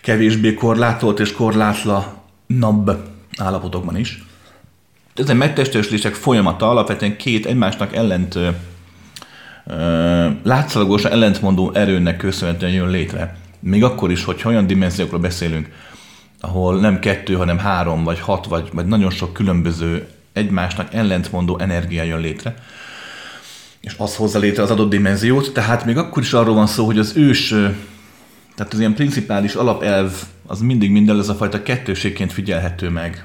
kevésbé 0.00 0.54
korlátolt 0.54 1.20
és 1.20 1.32
korlátlanabb 1.32 3.08
állapotokban 3.38 3.96
is. 3.96 4.24
Ezen 5.14 5.36
megtestesülések 5.36 6.14
folyamata 6.14 6.70
alapvetően 6.70 7.16
két 7.16 7.46
egymásnak 7.46 7.94
ellent 7.94 8.38
látszalagosan 10.42 11.12
ellentmondó 11.12 11.72
erőnek 11.74 12.16
köszönhetően 12.16 12.72
jön 12.72 12.90
létre. 12.90 13.36
Még 13.60 13.84
akkor 13.84 14.10
is, 14.10 14.24
hogy 14.24 14.42
olyan 14.44 14.66
dimenziókról 14.66 15.20
beszélünk, 15.20 15.68
ahol 16.40 16.80
nem 16.80 16.98
kettő, 16.98 17.34
hanem 17.34 17.58
három, 17.58 18.04
vagy 18.04 18.20
hat, 18.20 18.46
vagy, 18.46 18.68
vagy 18.72 18.86
nagyon 18.86 19.10
sok 19.10 19.32
különböző 19.32 20.08
egymásnak 20.32 20.94
ellentmondó 20.94 21.58
energia 21.58 22.02
jön 22.02 22.20
létre, 22.20 22.54
és 23.80 23.94
az 23.98 24.16
hozza 24.16 24.38
létre 24.38 24.62
az 24.62 24.70
adott 24.70 24.90
dimenziót, 24.90 25.52
tehát 25.52 25.84
még 25.84 25.96
akkor 25.96 26.22
is 26.22 26.32
arról 26.32 26.54
van 26.54 26.66
szó, 26.66 26.84
hogy 26.84 26.98
az 26.98 27.16
ős, 27.16 27.48
tehát 28.54 28.72
az 28.72 28.78
ilyen 28.78 28.94
principális 28.94 29.54
alapelv, 29.54 30.12
az 30.46 30.60
mindig 30.60 30.90
minden 30.90 31.18
ez 31.18 31.28
a 31.28 31.34
fajta 31.34 31.62
kettőségként 31.62 32.32
figyelhető 32.32 32.88
meg. 32.88 33.24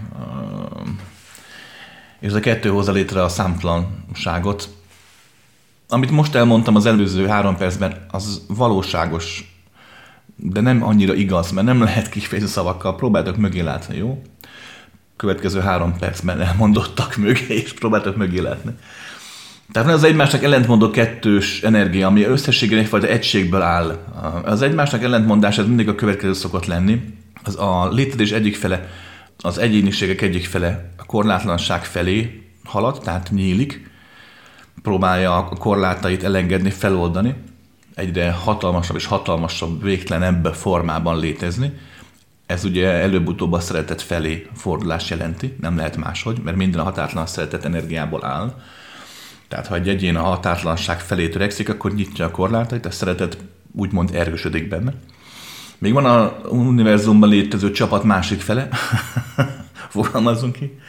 És 2.19 2.27
ez 2.27 2.33
a 2.33 2.39
kettő 2.39 2.69
hozza 2.69 2.91
létre 2.91 3.23
a 3.23 3.29
számtalanságot. 3.29 4.69
Amit 5.89 6.11
most 6.11 6.35
elmondtam 6.35 6.75
az 6.75 6.85
előző 6.85 7.27
három 7.27 7.57
percben, 7.57 8.05
az 8.11 8.45
valóságos, 8.47 9.54
de 10.35 10.61
nem 10.61 10.83
annyira 10.83 11.13
igaz, 11.13 11.51
mert 11.51 11.67
nem 11.67 11.81
lehet 11.81 12.09
kifejezni 12.09 12.49
szavakkal, 12.49 12.95
próbáltok 12.95 13.37
mögé 13.37 13.61
látni, 13.61 13.97
jó? 13.97 14.21
következő 15.15 15.59
három 15.59 15.97
percben 15.97 16.41
elmondottak 16.41 17.15
mögé, 17.15 17.45
és 17.47 17.73
próbáltak 17.73 18.15
mögé 18.15 18.39
látni. 18.39 18.71
Tehát 19.71 19.89
az 19.89 20.03
egymásnak 20.03 20.43
ellentmondó 20.43 20.89
kettős 20.89 21.61
energia, 21.61 22.07
ami 22.07 22.23
összességében 22.23 22.83
egyfajta 22.83 23.07
egységből 23.07 23.61
áll. 23.61 23.97
Az 24.45 24.61
egymásnak 24.61 25.03
ellentmondás 25.03 25.57
ez 25.57 25.67
mindig 25.67 25.87
a 25.87 25.95
következő 25.95 26.33
szokott 26.33 26.65
lenni. 26.65 27.01
Az 27.43 27.59
a 27.59 27.89
létezés 27.91 28.31
egyik 28.31 28.55
fele, 28.55 28.89
az 29.37 29.57
egyéniségek 29.57 30.21
egyik 30.21 30.45
fele 30.45 30.89
a 30.97 31.05
korlátlanság 31.05 31.85
felé 31.85 32.43
halad, 32.63 32.99
tehát 33.03 33.29
nyílik, 33.31 33.89
próbálja 34.81 35.35
a 35.37 35.43
korlátait 35.43 36.23
elengedni, 36.23 36.69
feloldani, 36.69 37.35
egyre 37.95 38.31
hatalmasabb 38.31 38.95
és 38.95 39.05
hatalmasabb, 39.05 39.83
végtelen 39.83 40.23
ebbe 40.23 40.51
formában 40.51 41.19
létezni 41.19 41.73
ez 42.45 42.63
ugye 42.63 42.87
előbb-utóbb 42.87 43.53
a 43.53 43.59
szeretet 43.59 44.01
felé 44.01 44.47
fordulás 44.55 45.09
jelenti, 45.09 45.55
nem 45.61 45.77
lehet 45.77 45.97
máshogy, 45.97 46.41
mert 46.43 46.57
minden 46.57 46.79
a 46.79 46.83
határtlan 46.83 47.25
szeretet 47.25 47.65
energiából 47.65 48.25
áll. 48.25 48.61
Tehát 49.47 49.67
ha 49.67 49.75
egy 49.75 49.89
egyén 49.89 50.15
a 50.15 50.21
határtlanság 50.21 50.99
felé 50.99 51.29
törekszik, 51.29 51.69
akkor 51.69 51.93
nyitja 51.93 52.25
a 52.25 52.31
korlátait, 52.31 52.85
a 52.85 52.91
szeretet 52.91 53.37
úgymond 53.71 54.09
erősödik 54.13 54.67
benne. 54.67 54.93
Még 55.77 55.93
van 55.93 56.05
a 56.05 56.37
univerzumban 56.49 57.29
létező 57.29 57.71
csapat 57.71 58.03
másik 58.03 58.41
fele, 58.41 58.69
fogalmazunk 59.89 60.55
ki, 60.55 60.79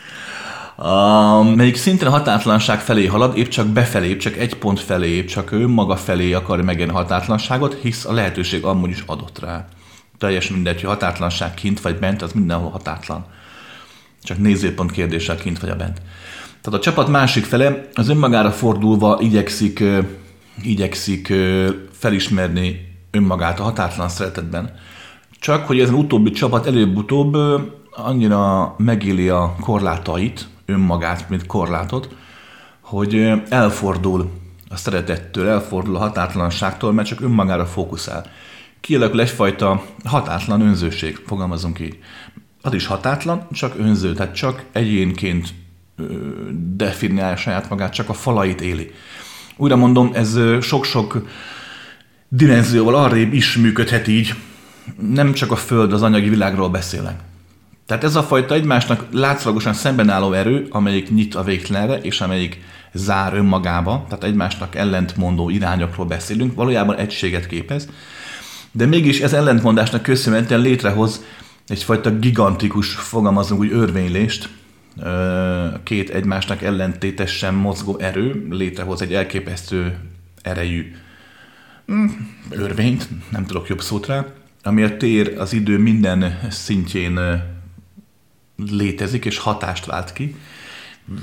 melyik 1.54 1.76
szintén 1.76 2.08
a 2.08 2.10
határtlanság 2.10 2.80
felé 2.80 3.06
halad, 3.06 3.36
épp 3.36 3.48
csak 3.48 3.66
befelé, 3.66 4.08
épp 4.08 4.18
csak 4.18 4.36
egy 4.36 4.54
pont 4.54 4.80
felé, 4.80 5.08
épp 5.08 5.26
csak 5.26 5.52
ő 5.52 5.66
maga 5.68 5.96
felé 5.96 6.32
akar 6.32 6.62
megélni 6.62 6.92
határtlanságot, 6.92 7.74
hisz 7.82 8.04
a 8.04 8.12
lehetőség 8.12 8.64
amúgy 8.64 8.90
is 8.90 9.02
adott 9.06 9.38
rá. 9.38 9.68
Teljesen 10.18 10.54
mindegy, 10.54 10.80
hogy 10.80 10.90
határtlanság 10.90 11.54
kint 11.54 11.80
vagy 11.80 11.98
bent, 11.98 12.22
az 12.22 12.32
mindenhol 12.32 12.70
határtlan. 12.70 13.24
Csak 14.22 14.38
nézőpont 14.38 14.90
kérdéssel 14.90 15.36
kint 15.36 15.58
vagy 15.58 15.70
a 15.70 15.76
bent. 15.76 16.02
Tehát 16.60 16.78
a 16.78 16.82
csapat 16.82 17.08
másik 17.08 17.44
fele 17.44 17.88
az 17.94 18.08
önmagára 18.08 18.50
fordulva 18.50 19.18
igyekszik, 19.20 19.84
igyekszik 20.62 21.32
felismerni 21.92 22.94
önmagát 23.10 23.60
a 23.60 23.62
határtlan 23.62 24.08
szeretetben. 24.08 24.74
Csak 25.40 25.66
hogy 25.66 25.80
ezen 25.80 25.94
utóbbi 25.94 26.30
csapat 26.30 26.66
előbb-utóbb 26.66 27.36
annyira 27.90 28.74
megéli 28.78 29.28
a 29.28 29.56
korlátait, 29.60 30.46
önmagát, 30.66 31.28
mint 31.28 31.46
korlátot, 31.46 32.14
hogy 32.80 33.32
elfordul 33.48 34.30
a 34.68 34.76
szeretettől, 34.76 35.48
elfordul 35.48 35.96
a 35.96 35.98
határtlanságtól, 35.98 36.92
mert 36.92 37.08
csak 37.08 37.20
önmagára 37.20 37.66
fókuszál. 37.66 38.26
Kialakul 38.80 39.20
egyfajta 39.20 39.84
határtlan 40.04 40.60
önzőség, 40.60 41.20
fogalmazunk 41.26 41.80
így. 41.80 41.98
Az 42.62 42.74
is 42.74 42.86
határtlan, 42.86 43.46
csak 43.52 43.78
önző, 43.78 44.12
tehát 44.12 44.34
csak 44.34 44.64
egyénként 44.72 45.48
definiálja 46.76 47.36
saját 47.36 47.70
magát, 47.70 47.92
csak 47.92 48.08
a 48.08 48.12
falait 48.12 48.60
éli. 48.60 48.90
Újra 49.56 49.76
mondom, 49.76 50.10
ez 50.14 50.38
sok-sok 50.60 51.26
dimenzióval 52.28 52.94
arrébb 52.94 53.32
is 53.32 53.56
működhet 53.56 54.08
így. 54.08 54.34
Nem 55.10 55.32
csak 55.32 55.50
a 55.50 55.56
Föld, 55.56 55.92
az 55.92 56.02
anyagi 56.02 56.28
világról 56.28 56.68
beszélek. 56.68 57.20
Tehát 57.86 58.04
ez 58.04 58.16
a 58.16 58.22
fajta 58.22 58.54
egymásnak 58.54 59.06
látszalagosan 59.10 59.72
szemben 59.72 60.10
álló 60.10 60.32
erő, 60.32 60.66
amelyik 60.70 61.10
nyit 61.10 61.34
a 61.34 61.42
végtelenre, 61.42 61.98
és 62.00 62.20
amelyik 62.20 62.60
zár 62.92 63.34
önmagába, 63.34 64.04
tehát 64.08 64.24
egymásnak 64.24 64.74
ellentmondó 64.74 65.48
irányokról 65.50 66.06
beszélünk, 66.06 66.54
valójában 66.54 66.96
egységet 66.96 67.46
képez, 67.46 67.88
de 68.72 68.86
mégis 68.86 69.20
ez 69.20 69.32
ellentmondásnak 69.32 70.02
köszönhetően 70.02 70.60
létrehoz 70.60 71.24
egyfajta 71.68 72.18
gigantikus, 72.18 72.94
fogalmazunk 72.94 73.60
úgy 73.60 73.72
örvénylést, 73.72 74.48
két 75.82 76.10
egymásnak 76.10 76.62
ellentétesen 76.62 77.54
mozgó 77.54 77.98
erő 77.98 78.46
létrehoz 78.50 79.02
egy 79.02 79.14
elképesztő 79.14 79.98
erejű 80.42 80.92
hm, 81.86 82.06
örvényt, 82.50 83.08
nem 83.30 83.44
tudok 83.44 83.68
jobb 83.68 83.80
szót 83.80 84.06
rá, 84.06 84.26
ami 84.62 84.82
a 84.82 84.96
tér 84.96 85.34
az 85.38 85.52
idő 85.52 85.78
minden 85.78 86.38
szintjén 86.50 87.18
létezik 88.70 89.24
és 89.24 89.38
hatást 89.38 89.86
vált 89.86 90.12
ki. 90.12 90.36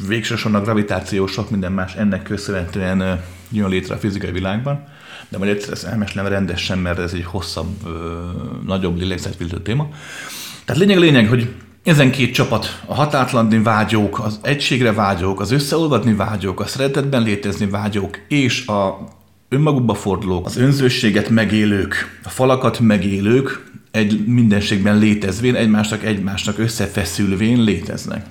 Végsősorban 0.07 0.61
a 0.61 0.63
gravitáció 0.63 1.27
sok 1.27 1.49
minden 1.49 1.71
más 1.71 1.93
ennek 1.93 2.23
köszönhetően 2.23 3.23
jön 3.51 3.69
létre 3.69 3.95
a 3.95 3.97
fizikai 3.97 4.31
világban, 4.31 4.83
de 5.29 5.37
majd 5.37 5.51
egyszer 5.51 5.71
ezt 5.71 5.85
elmesélem 5.85 6.27
rendesen, 6.27 6.77
mert 6.77 6.99
ez 6.99 7.13
egy 7.13 7.25
hosszabb, 7.25 7.75
nagyobb 8.65 8.97
lélegzetviltő 8.97 9.61
téma. 9.61 9.89
Tehát 10.65 10.81
lényeg 10.81 10.97
lényeg, 10.97 11.27
hogy 11.27 11.53
ezen 11.83 12.11
két 12.11 12.33
csapat, 12.33 12.81
a 12.85 12.93
határtlanni 12.93 13.61
vágyók, 13.61 14.19
az 14.19 14.39
egységre 14.41 14.93
vágyók, 14.93 15.39
az 15.39 15.51
összeolvadni 15.51 16.13
vágyók, 16.13 16.59
a 16.59 16.65
szeretetben 16.65 17.23
létezni 17.23 17.65
vágyók, 17.65 18.19
és 18.27 18.67
a 18.67 19.07
önmagukba 19.49 19.93
fordulók, 19.93 20.45
az 20.45 20.57
önzőséget 20.57 21.29
megélők, 21.29 22.19
a 22.23 22.29
falakat 22.29 22.79
megélők, 22.79 23.71
egy 23.93 24.25
mindenségben 24.25 24.97
létezvén, 24.97 25.55
egymásnak 25.55 26.03
egymásnak 26.03 26.57
összefeszülvén 26.57 27.63
léteznek. 27.63 28.25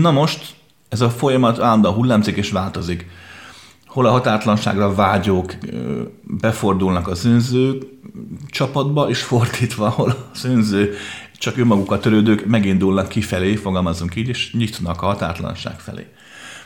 Na 0.00 0.10
most 0.10 0.54
ez 0.88 1.00
a 1.00 1.10
folyamat 1.10 1.60
állandóan 1.60 1.94
hullámzik 1.94 2.36
és 2.36 2.50
változik. 2.50 3.06
Hol 3.86 4.06
a 4.06 4.10
határtlanságra 4.10 4.94
vágyók 4.94 5.54
befordulnak 6.22 7.08
az 7.08 7.24
önző 7.24 7.78
csapatba, 8.50 9.08
és 9.08 9.22
fordítva, 9.22 9.88
hol 9.88 10.28
az 10.32 10.44
önző 10.44 10.94
csak 11.38 11.56
önmagukat 11.56 12.00
törődők 12.00 12.46
megindulnak 12.46 13.08
kifelé, 13.08 13.54
fogalmazunk 13.54 14.16
így, 14.16 14.28
és 14.28 14.52
nyitnak 14.52 15.02
a 15.02 15.06
határtlanság 15.06 15.80
felé. 15.80 16.06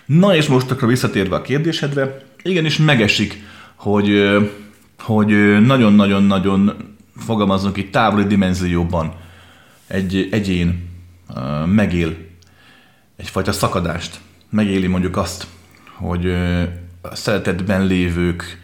Na 0.07 0.35
és 0.35 0.47
most 0.47 0.71
akkor 0.71 0.89
visszatérve 0.89 1.37
a 1.37 1.43
kérdésedre, 1.43 2.23
igenis 2.43 2.79
megesik, 2.79 3.43
hogy 3.75 4.11
hogy 4.99 5.61
nagyon-nagyon-nagyon 5.61 6.92
fogalmazunk 7.17 7.77
itt 7.77 7.93
távoli 7.93 8.25
dimenzióban 8.25 9.15
egy 9.87 10.29
egyén 10.31 10.91
megél 11.67 12.17
egyfajta 13.17 13.53
szakadást, 13.53 14.21
megéli 14.51 14.87
mondjuk 14.87 15.17
azt, 15.17 15.47
hogy 15.97 16.31
a 17.01 17.15
szeretetben 17.15 17.87
lévők 17.87 18.61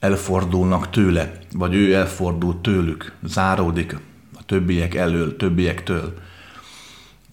elfordulnak 0.00 0.90
tőle, 0.90 1.32
vagy 1.52 1.74
ő 1.74 1.94
elfordul 1.94 2.60
tőlük, 2.60 3.12
záródik 3.22 3.96
a 4.38 4.44
többiek 4.46 4.94
elől, 4.94 5.36
többiektől. 5.36 6.14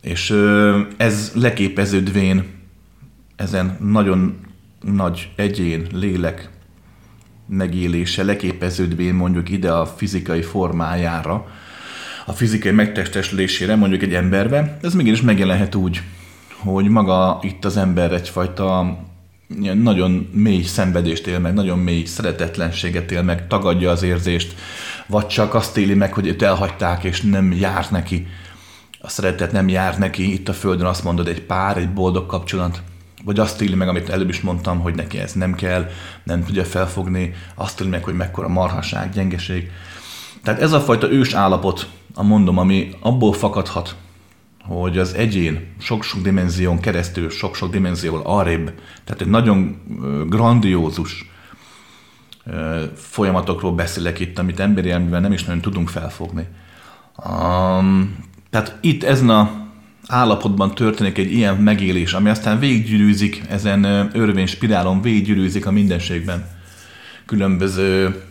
És 0.01 0.29
ez 0.97 1.31
leképeződvén 1.35 2.43
ezen 3.35 3.77
nagyon 3.79 4.39
nagy 4.81 5.31
egyén, 5.35 5.87
lélek 5.91 6.49
megélése 7.49 8.23
leképeződvén 8.23 9.13
mondjuk 9.13 9.49
ide 9.49 9.71
a 9.71 9.85
fizikai 9.85 10.41
formájára, 10.41 11.47
a 12.25 12.33
fizikai 12.33 12.71
megtestesülésére 12.71 13.75
mondjuk 13.75 14.01
egy 14.01 14.13
emberbe, 14.13 14.77
ez 14.81 14.93
mégis 14.93 15.21
megjelenhet 15.21 15.75
úgy, 15.75 16.01
hogy 16.57 16.87
maga 16.87 17.39
itt 17.41 17.65
az 17.65 17.77
ember 17.77 18.13
egyfajta 18.13 18.97
nagyon 19.73 20.29
mély 20.31 20.61
szenvedést 20.61 21.27
él 21.27 21.39
meg, 21.39 21.53
nagyon 21.53 21.79
mély 21.79 22.03
szeretetlenséget 22.03 23.11
él 23.11 23.21
meg, 23.21 23.47
tagadja 23.47 23.91
az 23.91 24.03
érzést, 24.03 24.55
vagy 25.07 25.27
csak 25.27 25.53
azt 25.53 25.77
éli 25.77 25.93
meg, 25.93 26.13
hogy 26.13 26.27
őt 26.27 26.41
elhagyták, 26.41 27.03
és 27.03 27.21
nem 27.21 27.53
jár 27.53 27.85
neki. 27.91 28.27
A 28.99 29.09
szeretet 29.09 29.51
nem 29.51 29.69
jár 29.69 29.97
neki, 29.97 30.33
itt 30.33 30.49
a 30.49 30.53
Földön 30.53 30.85
azt 30.85 31.03
mondod, 31.03 31.27
egy 31.27 31.41
pár, 31.41 31.77
egy 31.77 31.93
boldog 31.93 32.25
kapcsolat 32.25 32.81
vagy 33.23 33.39
azt 33.39 33.61
éli 33.61 33.75
meg, 33.75 33.87
amit 33.87 34.09
előbb 34.09 34.29
is 34.29 34.41
mondtam, 34.41 34.79
hogy 34.79 34.95
neki 34.95 35.17
ez 35.17 35.33
nem 35.33 35.55
kell, 35.55 35.89
nem 36.23 36.43
tudja 36.45 36.65
felfogni, 36.65 37.33
azt 37.55 37.81
éli 37.81 37.89
meg, 37.89 38.03
hogy 38.03 38.15
mekkora 38.15 38.47
marhaság, 38.47 39.11
gyengeség. 39.11 39.71
Tehát 40.43 40.61
ez 40.61 40.71
a 40.71 40.79
fajta 40.79 41.11
ős 41.11 41.33
állapot, 41.33 41.89
a 42.13 42.23
mondom, 42.23 42.57
ami 42.57 42.89
abból 42.99 43.33
fakadhat, 43.33 43.95
hogy 44.63 44.97
az 44.97 45.13
egyén 45.13 45.67
sok-sok 45.79 46.21
dimenzión 46.21 46.79
keresztül, 46.79 47.29
sok-sok 47.29 47.71
dimenzióval 47.71 48.21
arrébb, 48.23 48.71
tehát 49.03 49.21
egy 49.21 49.27
nagyon 49.27 49.81
grandiózus 50.27 51.29
folyamatokról 52.95 53.71
beszélek 53.71 54.19
itt, 54.19 54.39
amit 54.39 54.59
emberi 54.59 54.91
elmével 54.91 55.19
nem 55.19 55.31
is 55.31 55.43
nagyon 55.43 55.61
tudunk 55.61 55.89
felfogni. 55.89 56.47
Um, 57.25 58.17
tehát 58.49 58.77
itt 58.81 59.03
ezen 59.03 59.29
a 59.29 59.58
állapotban 60.07 60.75
történik 60.75 61.17
egy 61.17 61.31
ilyen 61.31 61.55
megélés, 61.55 62.13
ami 62.13 62.29
aztán 62.29 62.59
végiggyűrűzik 62.59 63.43
ezen 63.49 63.83
örvény 64.13 64.45
spirálon, 64.45 65.01
végiggyűrűzik 65.01 65.65
a 65.65 65.71
mindenségben. 65.71 66.47
Különböző, 67.25 68.21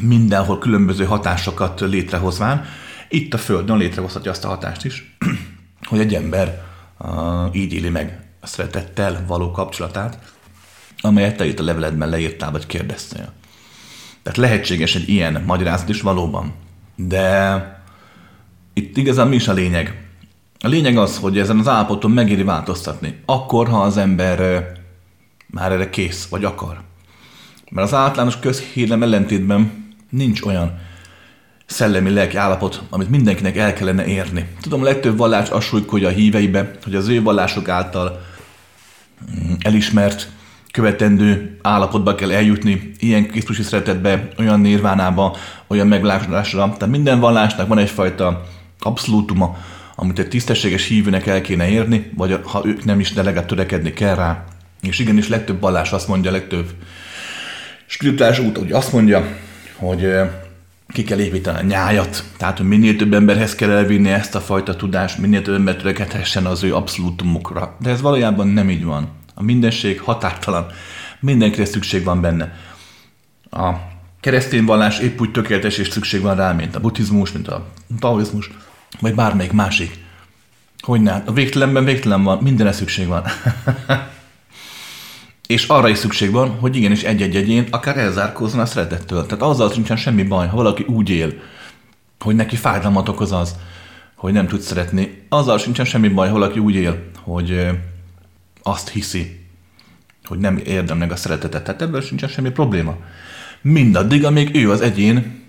mindenhol 0.00 0.58
különböző 0.58 1.04
hatásokat 1.04 1.80
létrehozván. 1.80 2.64
Itt 3.08 3.34
a 3.34 3.38
Földön 3.38 3.76
létrehozhatja 3.76 4.30
azt 4.30 4.44
a 4.44 4.48
hatást 4.48 4.84
is, 4.84 5.16
hogy 5.88 6.00
egy 6.00 6.14
ember 6.14 6.62
uh, 6.98 7.08
így 7.52 7.72
éli 7.72 7.88
meg 7.88 8.20
a 8.40 8.46
szeretettel 8.46 9.24
való 9.26 9.50
kapcsolatát, 9.50 10.18
amelyet 11.00 11.36
te 11.36 11.46
itt 11.46 11.58
a 11.58 11.64
leveledben 11.64 12.08
leírtál, 12.08 12.50
vagy 12.50 12.66
kérdeztél. 12.66 13.32
Tehát 14.22 14.38
lehetséges 14.38 14.94
egy 14.94 15.08
ilyen 15.08 15.42
magyarázat 15.46 15.88
is 15.88 16.00
valóban. 16.00 16.52
De 16.96 17.82
itt 18.72 18.96
igazán 18.96 19.28
mi 19.28 19.34
is 19.34 19.48
a 19.48 19.52
lényeg? 19.52 20.09
A 20.62 20.68
lényeg 20.68 20.96
az, 20.96 21.18
hogy 21.18 21.38
ezen 21.38 21.58
az 21.58 21.68
állapoton 21.68 22.10
megéri 22.10 22.42
változtatni. 22.42 23.20
Akkor, 23.26 23.68
ha 23.68 23.82
az 23.82 23.96
ember 23.96 24.38
már 25.46 25.72
erre 25.72 25.90
kész, 25.90 26.26
vagy 26.28 26.44
akar. 26.44 26.80
Mert 27.70 27.86
az 27.86 27.94
általános 27.94 28.38
közhírlem 28.38 29.02
ellentétben 29.02 29.88
nincs 30.10 30.42
olyan 30.42 30.78
szellemi 31.66 32.10
lelki 32.10 32.36
állapot, 32.36 32.82
amit 32.90 33.10
mindenkinek 33.10 33.56
el 33.56 33.72
kellene 33.72 34.06
érni. 34.06 34.48
Tudom, 34.60 34.80
a 34.80 34.84
legtöbb 34.84 35.16
vallás 35.16 35.48
azt 35.48 35.72
a 35.90 36.08
híveibe, 36.08 36.70
hogy 36.84 36.94
az 36.94 37.08
ő 37.08 37.22
vallások 37.22 37.68
által 37.68 38.20
mm, 39.30 39.52
elismert, 39.60 40.28
követendő 40.70 41.58
állapotba 41.62 42.14
kell 42.14 42.32
eljutni, 42.32 42.92
ilyen 42.98 43.26
Krisztusi 43.26 43.62
szeretetbe, 43.62 44.28
olyan 44.38 44.60
nirvánába, 44.60 45.36
olyan 45.66 45.86
meglásodásra. 45.86 46.58
Tehát 46.58 46.94
minden 46.94 47.20
vallásnak 47.20 47.68
van 47.68 47.78
egyfajta 47.78 48.42
abszolútuma, 48.78 49.56
amit 50.00 50.18
egy 50.18 50.28
tisztességes 50.28 50.86
hívőnek 50.86 51.26
el 51.26 51.40
kéne 51.40 51.68
érni, 51.68 52.10
vagy 52.16 52.40
ha 52.42 52.62
ők 52.64 52.84
nem 52.84 53.00
is, 53.00 53.12
de 53.12 53.22
legalább 53.22 53.46
törekedni 53.46 53.92
kell 53.92 54.14
rá. 54.14 54.44
És 54.82 54.98
igenis 54.98 55.28
legtöbb 55.28 55.60
vallás 55.60 55.92
azt 55.92 56.08
mondja, 56.08 56.30
legtöbb 56.30 56.70
spirituális 57.86 58.38
út, 58.38 58.58
hogy 58.58 58.72
azt 58.72 58.92
mondja, 58.92 59.36
hogy 59.76 60.12
ki 60.88 61.02
kell 61.02 61.18
építeni 61.18 61.58
a 61.58 61.62
nyájat, 61.62 62.24
tehát 62.36 62.56
hogy 62.58 62.66
minél 62.66 62.96
több 62.96 63.12
emberhez 63.12 63.54
kell 63.54 63.70
elvinni 63.70 64.10
ezt 64.10 64.34
a 64.34 64.40
fajta 64.40 64.76
tudást, 64.76 65.18
minél 65.18 65.42
több 65.42 65.54
ember 65.54 65.76
törekedhessen 65.76 66.46
az 66.46 66.62
ő 66.62 66.74
abszolútumokra. 66.74 67.76
De 67.80 67.90
ez 67.90 68.00
valójában 68.00 68.48
nem 68.48 68.70
így 68.70 68.84
van. 68.84 69.08
A 69.34 69.42
mindenség 69.42 70.00
határtalan, 70.00 70.66
mindenkire 71.20 71.64
szükség 71.64 72.04
van 72.04 72.20
benne. 72.20 72.54
A 73.50 73.70
keresztény 74.20 74.64
vallás 74.64 74.98
épp 74.98 75.20
úgy 75.20 75.30
tökéletes 75.30 75.78
és 75.78 75.88
szükség 75.88 76.20
van 76.20 76.36
rá, 76.36 76.52
mint 76.52 76.76
a 76.76 76.80
buddhizmus, 76.80 77.32
mint 77.32 77.48
a 77.48 77.66
taoizmus, 77.98 78.50
vagy 78.98 79.14
bármelyik 79.14 79.52
másik. 79.52 79.98
Hogy 80.80 81.00
ne? 81.00 81.22
A 81.26 81.32
végtelenben 81.32 81.84
végtelen 81.84 82.22
van, 82.22 82.38
mindenre 82.42 82.72
szükség 82.72 83.06
van. 83.06 83.22
és 85.46 85.66
arra 85.66 85.88
is 85.88 85.98
szükség 85.98 86.30
van, 86.30 86.48
hogy 86.48 86.76
igenis 86.76 87.02
egy-egy 87.02 87.36
egyén 87.36 87.66
akár 87.70 87.98
elzárkózzon 87.98 88.60
a 88.60 88.66
szeretettől. 88.66 89.26
Tehát 89.26 89.42
azzal 89.42 89.72
sincsen 89.72 89.96
semmi 89.96 90.22
baj, 90.22 90.48
ha 90.48 90.56
valaki 90.56 90.82
úgy 90.82 91.10
él, 91.10 91.32
hogy 92.18 92.34
neki 92.34 92.56
fájdalmat 92.56 93.08
okoz 93.08 93.32
az, 93.32 93.56
hogy 94.14 94.32
nem 94.32 94.46
tud 94.46 94.60
szeretni. 94.60 95.26
Azzal 95.28 95.58
sincsen 95.58 95.84
semmi 95.84 96.08
baj, 96.08 96.28
ha 96.28 96.32
valaki 96.32 96.58
úgy 96.58 96.74
él, 96.74 97.10
hogy 97.22 97.66
azt 98.62 98.88
hiszi, 98.88 99.46
hogy 100.24 100.38
nem 100.38 100.56
érdem 100.56 100.98
meg 100.98 101.12
a 101.12 101.16
szeretetet. 101.16 101.64
Tehát 101.64 101.82
ebből 101.82 102.00
sincsen 102.00 102.28
semmi 102.28 102.50
probléma. 102.50 102.96
Mindaddig, 103.62 104.24
amíg 104.24 104.54
ő 104.54 104.70
az 104.70 104.80
egyén 104.80 105.39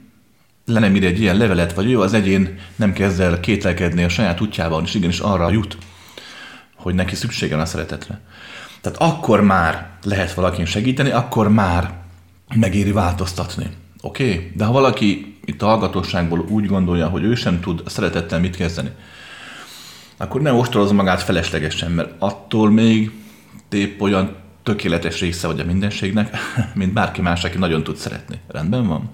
le 0.72 0.80
nem 0.80 0.96
ír 0.96 1.06
egy 1.06 1.20
ilyen 1.20 1.38
levelet, 1.38 1.74
vagy 1.74 1.92
ő 1.92 2.00
az 2.00 2.14
egyén 2.14 2.60
nem 2.76 2.94
kezd 2.94 3.20
el 3.20 3.40
kételkedni 3.40 4.04
a 4.04 4.10
saját 4.10 4.42
útjában, 4.42 4.84
és 4.84 4.94
igenis 4.94 5.20
arra 5.20 5.52
jut, 5.52 5.78
hogy 6.76 6.96
neki 6.96 7.16
szüksége 7.16 7.56
van 7.56 7.64
a 7.64 7.68
szeretetre. 7.68 8.20
Tehát 8.82 9.02
akkor 9.02 9.42
már 9.42 9.90
lehet 10.04 10.34
valakin 10.34 10.66
segíteni, 10.66 11.10
akkor 11.10 11.50
már 11.50 11.94
megéri 12.56 12.92
változtatni. 12.92 13.70
Oké? 14.02 14.24
Okay? 14.24 14.52
De 14.56 14.66
ha 14.66 14.72
valaki 14.72 15.38
itt 15.46 15.62
a 15.62 15.66
hallgatóságból 15.66 16.40
úgy 16.40 16.66
gondolja, 16.66 17.08
hogy 17.08 17.24
ő 17.24 17.36
sem 17.36 17.60
tud 17.60 17.82
a 17.86 17.90
szeretettel 17.90 18.40
mit 18.40 18.56
kezdeni, 18.56 18.90
akkor 20.18 20.42
ne 20.42 20.54
ostorozza 20.54 20.94
magát 20.94 21.22
feleslegesen, 21.22 21.92
mert 21.92 22.12
attól 22.20 22.72
még 22.72 23.12
épp 23.70 24.02
olyan 24.02 24.36
tökéletes 24.64 25.20
része 25.20 25.48
vagy 25.48 25.60
a 25.60 25.66
mindenségnek, 25.66 26.38
mint 26.74 26.94
bárki 26.94 27.22
más, 27.22 27.44
aki 27.44 27.58
nagyon 27.58 27.84
tud 27.84 27.96
szeretni. 27.96 28.40
Rendben 28.48 28.88
van? 28.88 29.10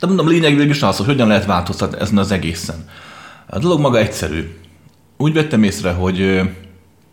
De 0.00 0.06
mondom, 0.06 0.28
lényeg 0.28 0.68
is 0.68 0.82
az, 0.82 0.96
hogy 0.96 1.06
hogyan 1.06 1.28
lehet 1.28 1.46
változtatni 1.46 2.00
ezen 2.00 2.18
az 2.18 2.30
egészen. 2.30 2.88
A 3.46 3.58
dolog 3.58 3.80
maga 3.80 3.98
egyszerű. 3.98 4.56
Úgy 5.16 5.32
vettem 5.32 5.62
észre, 5.62 5.92
hogy 5.92 6.40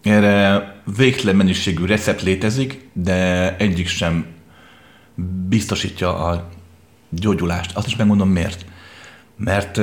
erre 0.04 0.74
végtelen 0.98 1.36
mennyiségű 1.36 1.86
recept 1.86 2.21
létezik, 2.21 2.89
de 2.93 3.56
egyik 3.58 3.88
sem 3.88 4.26
biztosítja 5.50 6.26
a 6.26 6.50
gyógyulást. 7.10 7.76
Azt 7.76 7.88
is 7.88 7.95
megmondom 7.95 8.30
miért. 8.30 8.65
Mert 9.38 9.82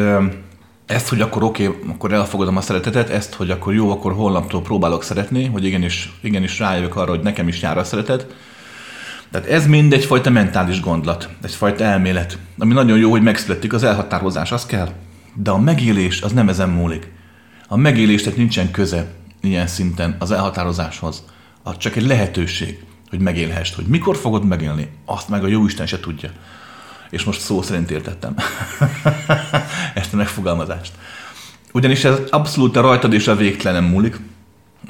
ezt, 0.86 1.08
hogy 1.08 1.20
akkor 1.20 1.42
oké, 1.42 1.66
okay, 1.66 1.80
akkor 1.88 2.12
elfogadom 2.12 2.56
a 2.56 2.60
szeretetet, 2.60 3.10
ezt, 3.10 3.34
hogy 3.34 3.50
akkor 3.50 3.74
jó, 3.74 3.90
akkor 3.90 4.12
holnaptól 4.12 4.62
próbálok 4.62 5.02
szeretni, 5.02 5.46
hogy 5.46 5.64
igenis, 5.64 6.12
igenis 6.22 6.58
rájövök 6.58 6.96
arra, 6.96 7.10
hogy 7.10 7.22
nekem 7.22 7.48
is 7.48 7.62
jár 7.62 7.78
a 7.78 7.84
szeretet. 7.84 8.26
Tehát 9.32 9.48
ez 9.48 9.66
mind 9.66 9.92
egyfajta 9.92 10.30
mentális 10.30 10.80
gondlat, 10.80 11.28
egyfajta 11.42 11.84
elmélet, 11.84 12.38
ami 12.58 12.72
nagyon 12.72 12.98
jó, 12.98 13.10
hogy 13.10 13.22
megszületik, 13.22 13.72
az 13.72 13.82
elhatározás, 13.82 14.52
az 14.52 14.66
kell. 14.66 14.88
De 15.34 15.50
a 15.50 15.58
megélés 15.58 16.22
az 16.22 16.32
nem 16.32 16.48
ezen 16.48 16.68
múlik. 16.68 17.12
A 17.68 17.76
megélésnek 17.76 18.36
nincsen 18.36 18.70
köze 18.70 19.06
ilyen 19.40 19.66
szinten 19.66 20.16
az 20.18 20.30
elhatározáshoz. 20.30 21.24
Az 21.62 21.76
csak 21.76 21.96
egy 21.96 22.06
lehetőség, 22.06 22.84
hogy 23.08 23.18
megélhessd. 23.20 23.74
Hogy 23.74 23.86
mikor 23.86 24.16
fogod 24.16 24.44
megélni, 24.44 24.88
azt 25.04 25.28
meg 25.28 25.44
a 25.44 25.48
jó 25.48 25.64
Isten 25.64 25.86
se 25.86 26.00
tudja. 26.00 26.30
És 27.10 27.24
most 27.24 27.40
szó 27.40 27.62
szerint 27.62 27.90
értettem 27.90 28.34
ezt 29.94 30.12
a 30.12 30.16
megfogalmazást. 30.16 30.92
Ugyanis 31.72 32.04
ez 32.04 32.18
abszolút 32.30 32.76
a 32.76 32.80
rajtad 32.80 33.12
és 33.12 33.28
a 33.28 33.36
végtelenem 33.36 33.90
múlik. 33.90 34.20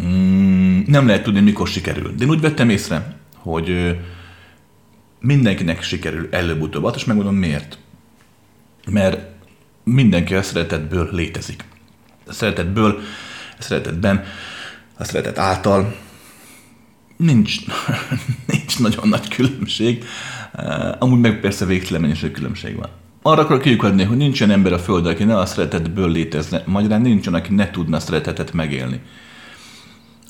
Mm, 0.02 0.80
nem 0.86 1.06
lehet 1.06 1.22
tudni, 1.22 1.40
mikor 1.40 1.68
sikerül. 1.68 2.14
De 2.16 2.24
én 2.24 2.30
úgy 2.30 2.40
vettem 2.40 2.68
észre, 2.68 3.16
hogy 3.36 3.96
mindenkinek 5.22 5.82
sikerül 5.82 6.28
előbb-utóbb. 6.30 6.92
Is 6.96 7.04
megmondom 7.04 7.34
miért. 7.34 7.78
Mert 8.90 9.26
mindenki 9.84 10.34
a 10.34 10.42
szeretetből 10.42 11.08
létezik. 11.12 11.64
A 12.26 12.32
szeretetből 12.32 13.00
a 13.58 13.62
szeretetben, 13.62 14.24
a 14.96 15.04
szeretet 15.04 15.38
által 15.38 15.96
nincs, 17.16 17.56
nincs 18.52 18.78
nagyon 18.78 19.08
nagy 19.08 19.28
különbség, 19.28 20.04
eh, 20.52 21.02
amúgy 21.02 21.20
meg 21.20 21.40
persze 21.40 21.64
végtelen 21.64 22.00
mennyiség 22.00 22.30
különbség 22.30 22.76
van. 22.76 22.88
Arra 23.22 23.42
akarok 23.42 23.62
kiukadni, 23.62 24.02
hogy 24.02 24.16
nincsen 24.16 24.50
ember 24.50 24.72
a 24.72 24.78
Földön, 24.78 25.12
aki 25.12 25.24
ne 25.24 25.38
a 25.38 25.46
szeretetből 25.46 26.10
létezne, 26.10 26.62
magyarán 26.66 27.00
nincsen, 27.00 27.34
aki 27.34 27.54
ne 27.54 27.70
tudna 27.70 28.00
szeretetet 28.00 28.52
megélni. 28.52 29.00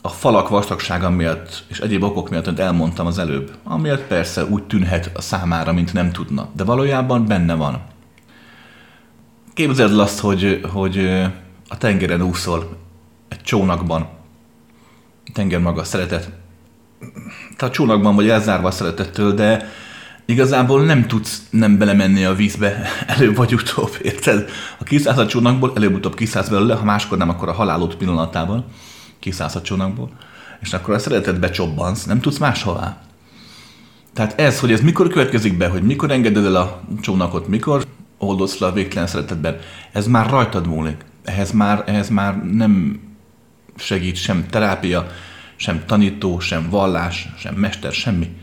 A 0.05 0.09
falak 0.09 0.49
vastagsága 0.49 1.11
miatt 1.11 1.65
és 1.69 1.79
egyéb 1.79 2.03
okok 2.03 2.31
miatt, 2.31 2.47
amit 2.47 2.61
elmondtam 2.61 3.07
az 3.07 3.19
előbb, 3.19 3.57
amiatt 3.65 4.03
persze 4.03 4.45
úgy 4.45 4.63
tűnhet 4.63 5.11
a 5.15 5.21
számára, 5.21 5.73
mint 5.73 5.93
nem 5.93 6.13
tudna, 6.13 6.49
de 6.57 6.65
valójában 6.65 7.27
benne 7.27 7.55
van. 7.55 7.83
Képzeld 9.55 9.93
el 9.93 10.01
azt, 10.01 10.21
hogy, 10.21 10.61
hogy 10.73 11.07
a 11.69 11.79
tengeren 11.79 12.23
úszol, 12.23 12.77
egy 13.29 13.43
csónakban. 13.43 14.01
A 15.27 15.31
tenger 15.33 15.61
maga 15.61 15.81
a 15.81 15.85
szeretet. 15.85 16.31
Te 17.57 17.67
a 17.67 17.71
csónakban 17.71 18.15
vagy 18.15 18.29
elzárva 18.29 18.69
a 18.69 18.71
szeretettől, 18.71 19.35
de 19.35 19.69
igazából 20.25 20.85
nem 20.85 21.07
tudsz 21.07 21.47
nem 21.51 21.79
belemenni 21.79 22.25
a 22.25 22.35
vízbe 22.35 22.83
előbb 23.17 23.37
vagy 23.37 23.55
utóbb, 23.55 23.97
érted? 24.03 24.51
Ha 24.79 24.85
kiszállsz 24.85 25.19
a 25.19 25.27
csónakból, 25.27 25.73
előbb-utóbb 25.75 26.15
kiszállsz 26.15 26.49
belőle, 26.49 26.75
ha 26.75 26.85
máskor 26.85 27.19
nem, 27.19 27.29
akkor 27.29 27.49
a 27.49 27.53
halálod 27.53 27.95
pillanatában 27.95 28.65
kiszállsz 29.23 29.55
a 29.55 29.63
csónakból, 29.63 30.11
és 30.61 30.73
akkor 30.73 30.95
a 30.95 30.99
szeretetbe 30.99 31.51
csobbansz, 31.51 32.05
nem 32.05 32.21
tudsz 32.21 32.39
máshová. 32.39 33.03
Tehát 34.13 34.41
ez, 34.41 34.61
hogy 34.61 34.73
ez 34.73 34.81
mikor 34.81 35.09
következik 35.09 35.57
be, 35.57 35.69
hogy 35.69 35.83
mikor 35.83 36.11
engeded 36.11 36.45
el 36.45 36.57
a 36.57 36.83
csónakot, 37.01 37.49
mikor 37.49 37.85
oldodsz 38.19 38.59
le 38.59 38.67
a 38.67 38.73
végtelen 38.73 39.07
szeretetben, 39.07 39.59
ez 39.93 40.07
már 40.07 40.31
rajtad 40.31 40.67
múlik. 40.67 41.05
Ehhez 41.25 41.53
már, 41.53 41.83
ehhez 41.87 42.09
már 42.09 42.45
nem 42.45 43.01
segít 43.77 44.17
sem 44.17 44.47
terápia, 44.51 45.07
sem 45.57 45.83
tanító, 45.87 46.39
sem 46.39 46.69
vallás, 46.71 47.29
sem 47.39 47.55
mester, 47.55 47.93
semmi. 47.93 48.37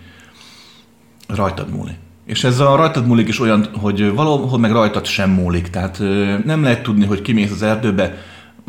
Rajtad 1.27 1.69
múlik. 1.69 1.97
És 2.25 2.43
ez 2.43 2.59
a 2.59 2.75
rajtad 2.75 3.07
múlik 3.07 3.27
is 3.27 3.39
olyan, 3.39 3.69
hogy 3.73 4.13
valahol 4.13 4.59
meg 4.59 4.71
rajtad 4.71 5.05
sem 5.05 5.29
múlik. 5.29 5.69
Tehát 5.69 5.99
nem 6.45 6.63
lehet 6.63 6.83
tudni, 6.83 7.05
hogy 7.05 7.21
kimész 7.21 7.51
az 7.51 7.61
erdőbe, 7.61 8.17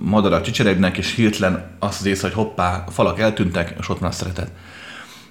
madarak 0.02 0.42
csicseregnek, 0.42 0.98
és 0.98 1.14
hirtelen 1.14 1.70
azt 1.78 2.00
az 2.00 2.06
ész, 2.06 2.20
hogy 2.20 2.32
hoppá, 2.32 2.84
a 2.86 2.90
falak 2.90 3.18
eltűntek, 3.18 3.74
és 3.78 3.88
ott 3.88 3.98
van 3.98 4.08
a 4.08 4.12
szeretet. 4.12 4.50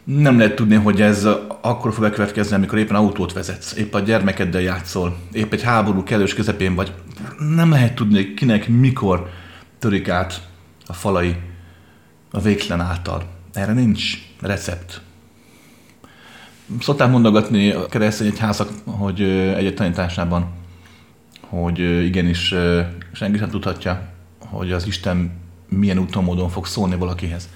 Nem 0.03 0.38
lehet 0.38 0.55
tudni, 0.55 0.75
hogy 0.75 1.01
ez 1.01 1.27
akkor 1.62 1.93
fog 1.93 2.03
bekövetkezni, 2.03 2.55
amikor 2.55 2.77
éppen 2.77 2.95
autót 2.95 3.34
vezetsz, 3.34 3.75
épp 3.75 3.93
a 3.93 3.99
gyermekeddel 3.99 4.62
játszol, 4.62 5.17
épp 5.32 5.53
egy 5.53 5.63
háború 5.63 6.03
kellős 6.03 6.34
közepén 6.34 6.75
vagy. 6.75 6.93
Nem 7.55 7.69
lehet 7.71 7.95
tudni, 7.95 8.34
kinek 8.34 8.67
mikor 8.67 9.29
törik 9.79 10.10
át 10.10 10.47
a 10.86 10.93
falai 10.93 11.36
a 12.32 12.39
végtelen 12.39 12.86
által. 12.86 13.23
Erre 13.53 13.73
nincs 13.73 14.13
recept. 14.41 15.01
Szokták 16.79 17.10
mondogatni 17.10 17.71
a 17.71 17.86
keresztény 17.86 18.27
egyházak, 18.27 18.69
hogy 18.86 19.21
egy 19.21 19.73
tanításában, 19.73 20.49
hogy 21.41 21.79
igenis 22.05 22.53
senki 23.12 23.38
sem 23.38 23.49
tudhatja, 23.49 24.09
hogy 24.49 24.71
az 24.71 24.88
Isten 24.88 25.31
milyen 25.69 25.97
úton, 25.97 26.23
módon 26.23 26.49
fog 26.49 26.65
szólni 26.65 26.95
valakihez. 26.95 27.49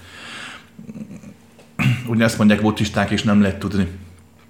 Ugyanezt 2.08 2.38
mondják 2.38 2.60
buddhisták, 2.60 3.10
és 3.10 3.22
nem 3.22 3.40
lehet 3.40 3.58
tudni, 3.58 3.88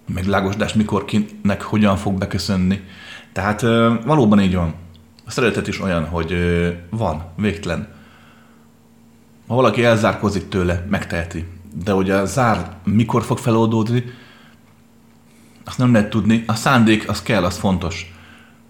meg 0.06 0.26
lágosdás 0.26 0.74
mikor 0.74 1.04
kinek 1.04 1.62
hogyan 1.62 1.96
fog 1.96 2.18
beköszönni. 2.18 2.80
Tehát 3.32 3.60
valóban 4.04 4.40
így 4.40 4.54
van. 4.54 4.74
A 5.24 5.30
szeretet 5.30 5.68
is 5.68 5.80
olyan, 5.80 6.06
hogy 6.06 6.36
van, 6.90 7.24
végtelen. 7.36 7.88
Ha 9.46 9.54
valaki 9.54 9.84
elzárkozik 9.84 10.48
tőle, 10.48 10.86
megteheti. 10.88 11.44
De 11.84 11.92
hogy 11.92 12.10
a 12.10 12.24
zár 12.24 12.76
mikor 12.84 13.22
fog 13.22 13.38
feloldódni, 13.38 14.04
azt 15.64 15.78
nem 15.78 15.92
lehet 15.92 16.10
tudni. 16.10 16.44
A 16.46 16.54
szándék, 16.54 17.08
az 17.08 17.22
kell, 17.22 17.44
az 17.44 17.58
fontos, 17.58 18.14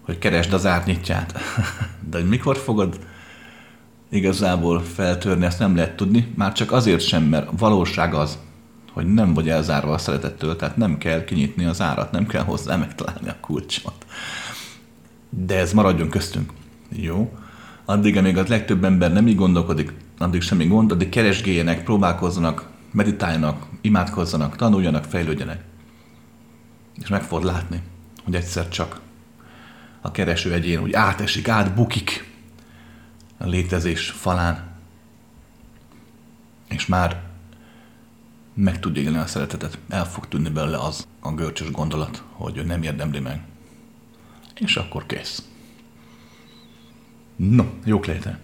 hogy 0.01 0.17
keresd 0.17 0.53
az 0.53 0.65
árnyitját. 0.65 1.39
De 2.09 2.17
hogy 2.17 2.29
mikor 2.29 2.57
fogod 2.57 2.99
igazából 4.09 4.81
feltörni, 4.81 5.45
azt 5.45 5.59
nem 5.59 5.75
lehet 5.75 5.95
tudni. 5.95 6.33
Már 6.35 6.53
csak 6.53 6.71
azért 6.71 7.07
sem, 7.07 7.23
mert 7.23 7.49
valóság 7.57 8.13
az, 8.13 8.37
hogy 8.91 9.13
nem 9.13 9.33
vagy 9.33 9.49
elzárva 9.49 9.93
a 9.93 9.97
szeretettől, 9.97 10.55
tehát 10.55 10.77
nem 10.77 10.97
kell 10.97 11.23
kinyitni 11.23 11.65
az 11.65 11.81
árat, 11.81 12.11
nem 12.11 12.27
kell 12.27 12.43
hozzá 12.43 12.75
megtalálni 12.75 13.29
a 13.29 13.35
kulcsot. 13.41 14.05
De 15.29 15.57
ez 15.57 15.73
maradjon 15.73 16.09
köztünk. 16.09 16.51
Jó? 16.89 17.31
addig, 17.85 18.17
amíg 18.17 18.37
a 18.37 18.43
legtöbb 18.47 18.83
ember 18.83 19.13
nem 19.13 19.27
így 19.27 19.35
gondolkodik, 19.35 19.93
addig 20.17 20.41
semmi 20.41 20.67
gond, 20.67 20.91
addig 20.91 21.09
keresgéljenek, 21.09 21.83
próbálkozzanak, 21.83 22.69
meditáljanak, 22.91 23.65
imádkozzanak, 23.81 24.55
tanuljanak, 24.55 25.03
fejlődjenek. 25.03 25.63
És 27.01 27.07
meg 27.07 27.21
fogod 27.21 27.45
látni, 27.45 27.81
hogy 28.23 28.35
egyszer 28.35 28.67
csak 28.67 28.99
a 30.01 30.11
kereső 30.11 30.53
egyén 30.53 30.81
úgy 30.81 30.93
átesik, 30.93 31.47
átbukik 31.47 32.33
létezés 33.45 34.09
falán, 34.09 34.73
és 36.69 36.85
már 36.85 37.23
meg 38.53 38.79
tudja 38.79 39.01
élni 39.01 39.17
a 39.17 39.25
szeretetet. 39.25 39.77
El 39.89 40.05
fog 40.05 40.27
tűnni 40.27 40.49
belőle 40.49 40.77
az 40.77 41.07
a 41.19 41.31
görcsös 41.31 41.71
gondolat, 41.71 42.23
hogy 42.31 42.57
ő 42.57 42.63
nem 42.63 42.83
érdemli 42.83 43.19
meg. 43.19 43.41
És 44.55 44.77
akkor 44.77 45.05
kész. 45.05 45.43
No, 47.35 47.65
jók 47.83 48.05
léte. 48.05 48.39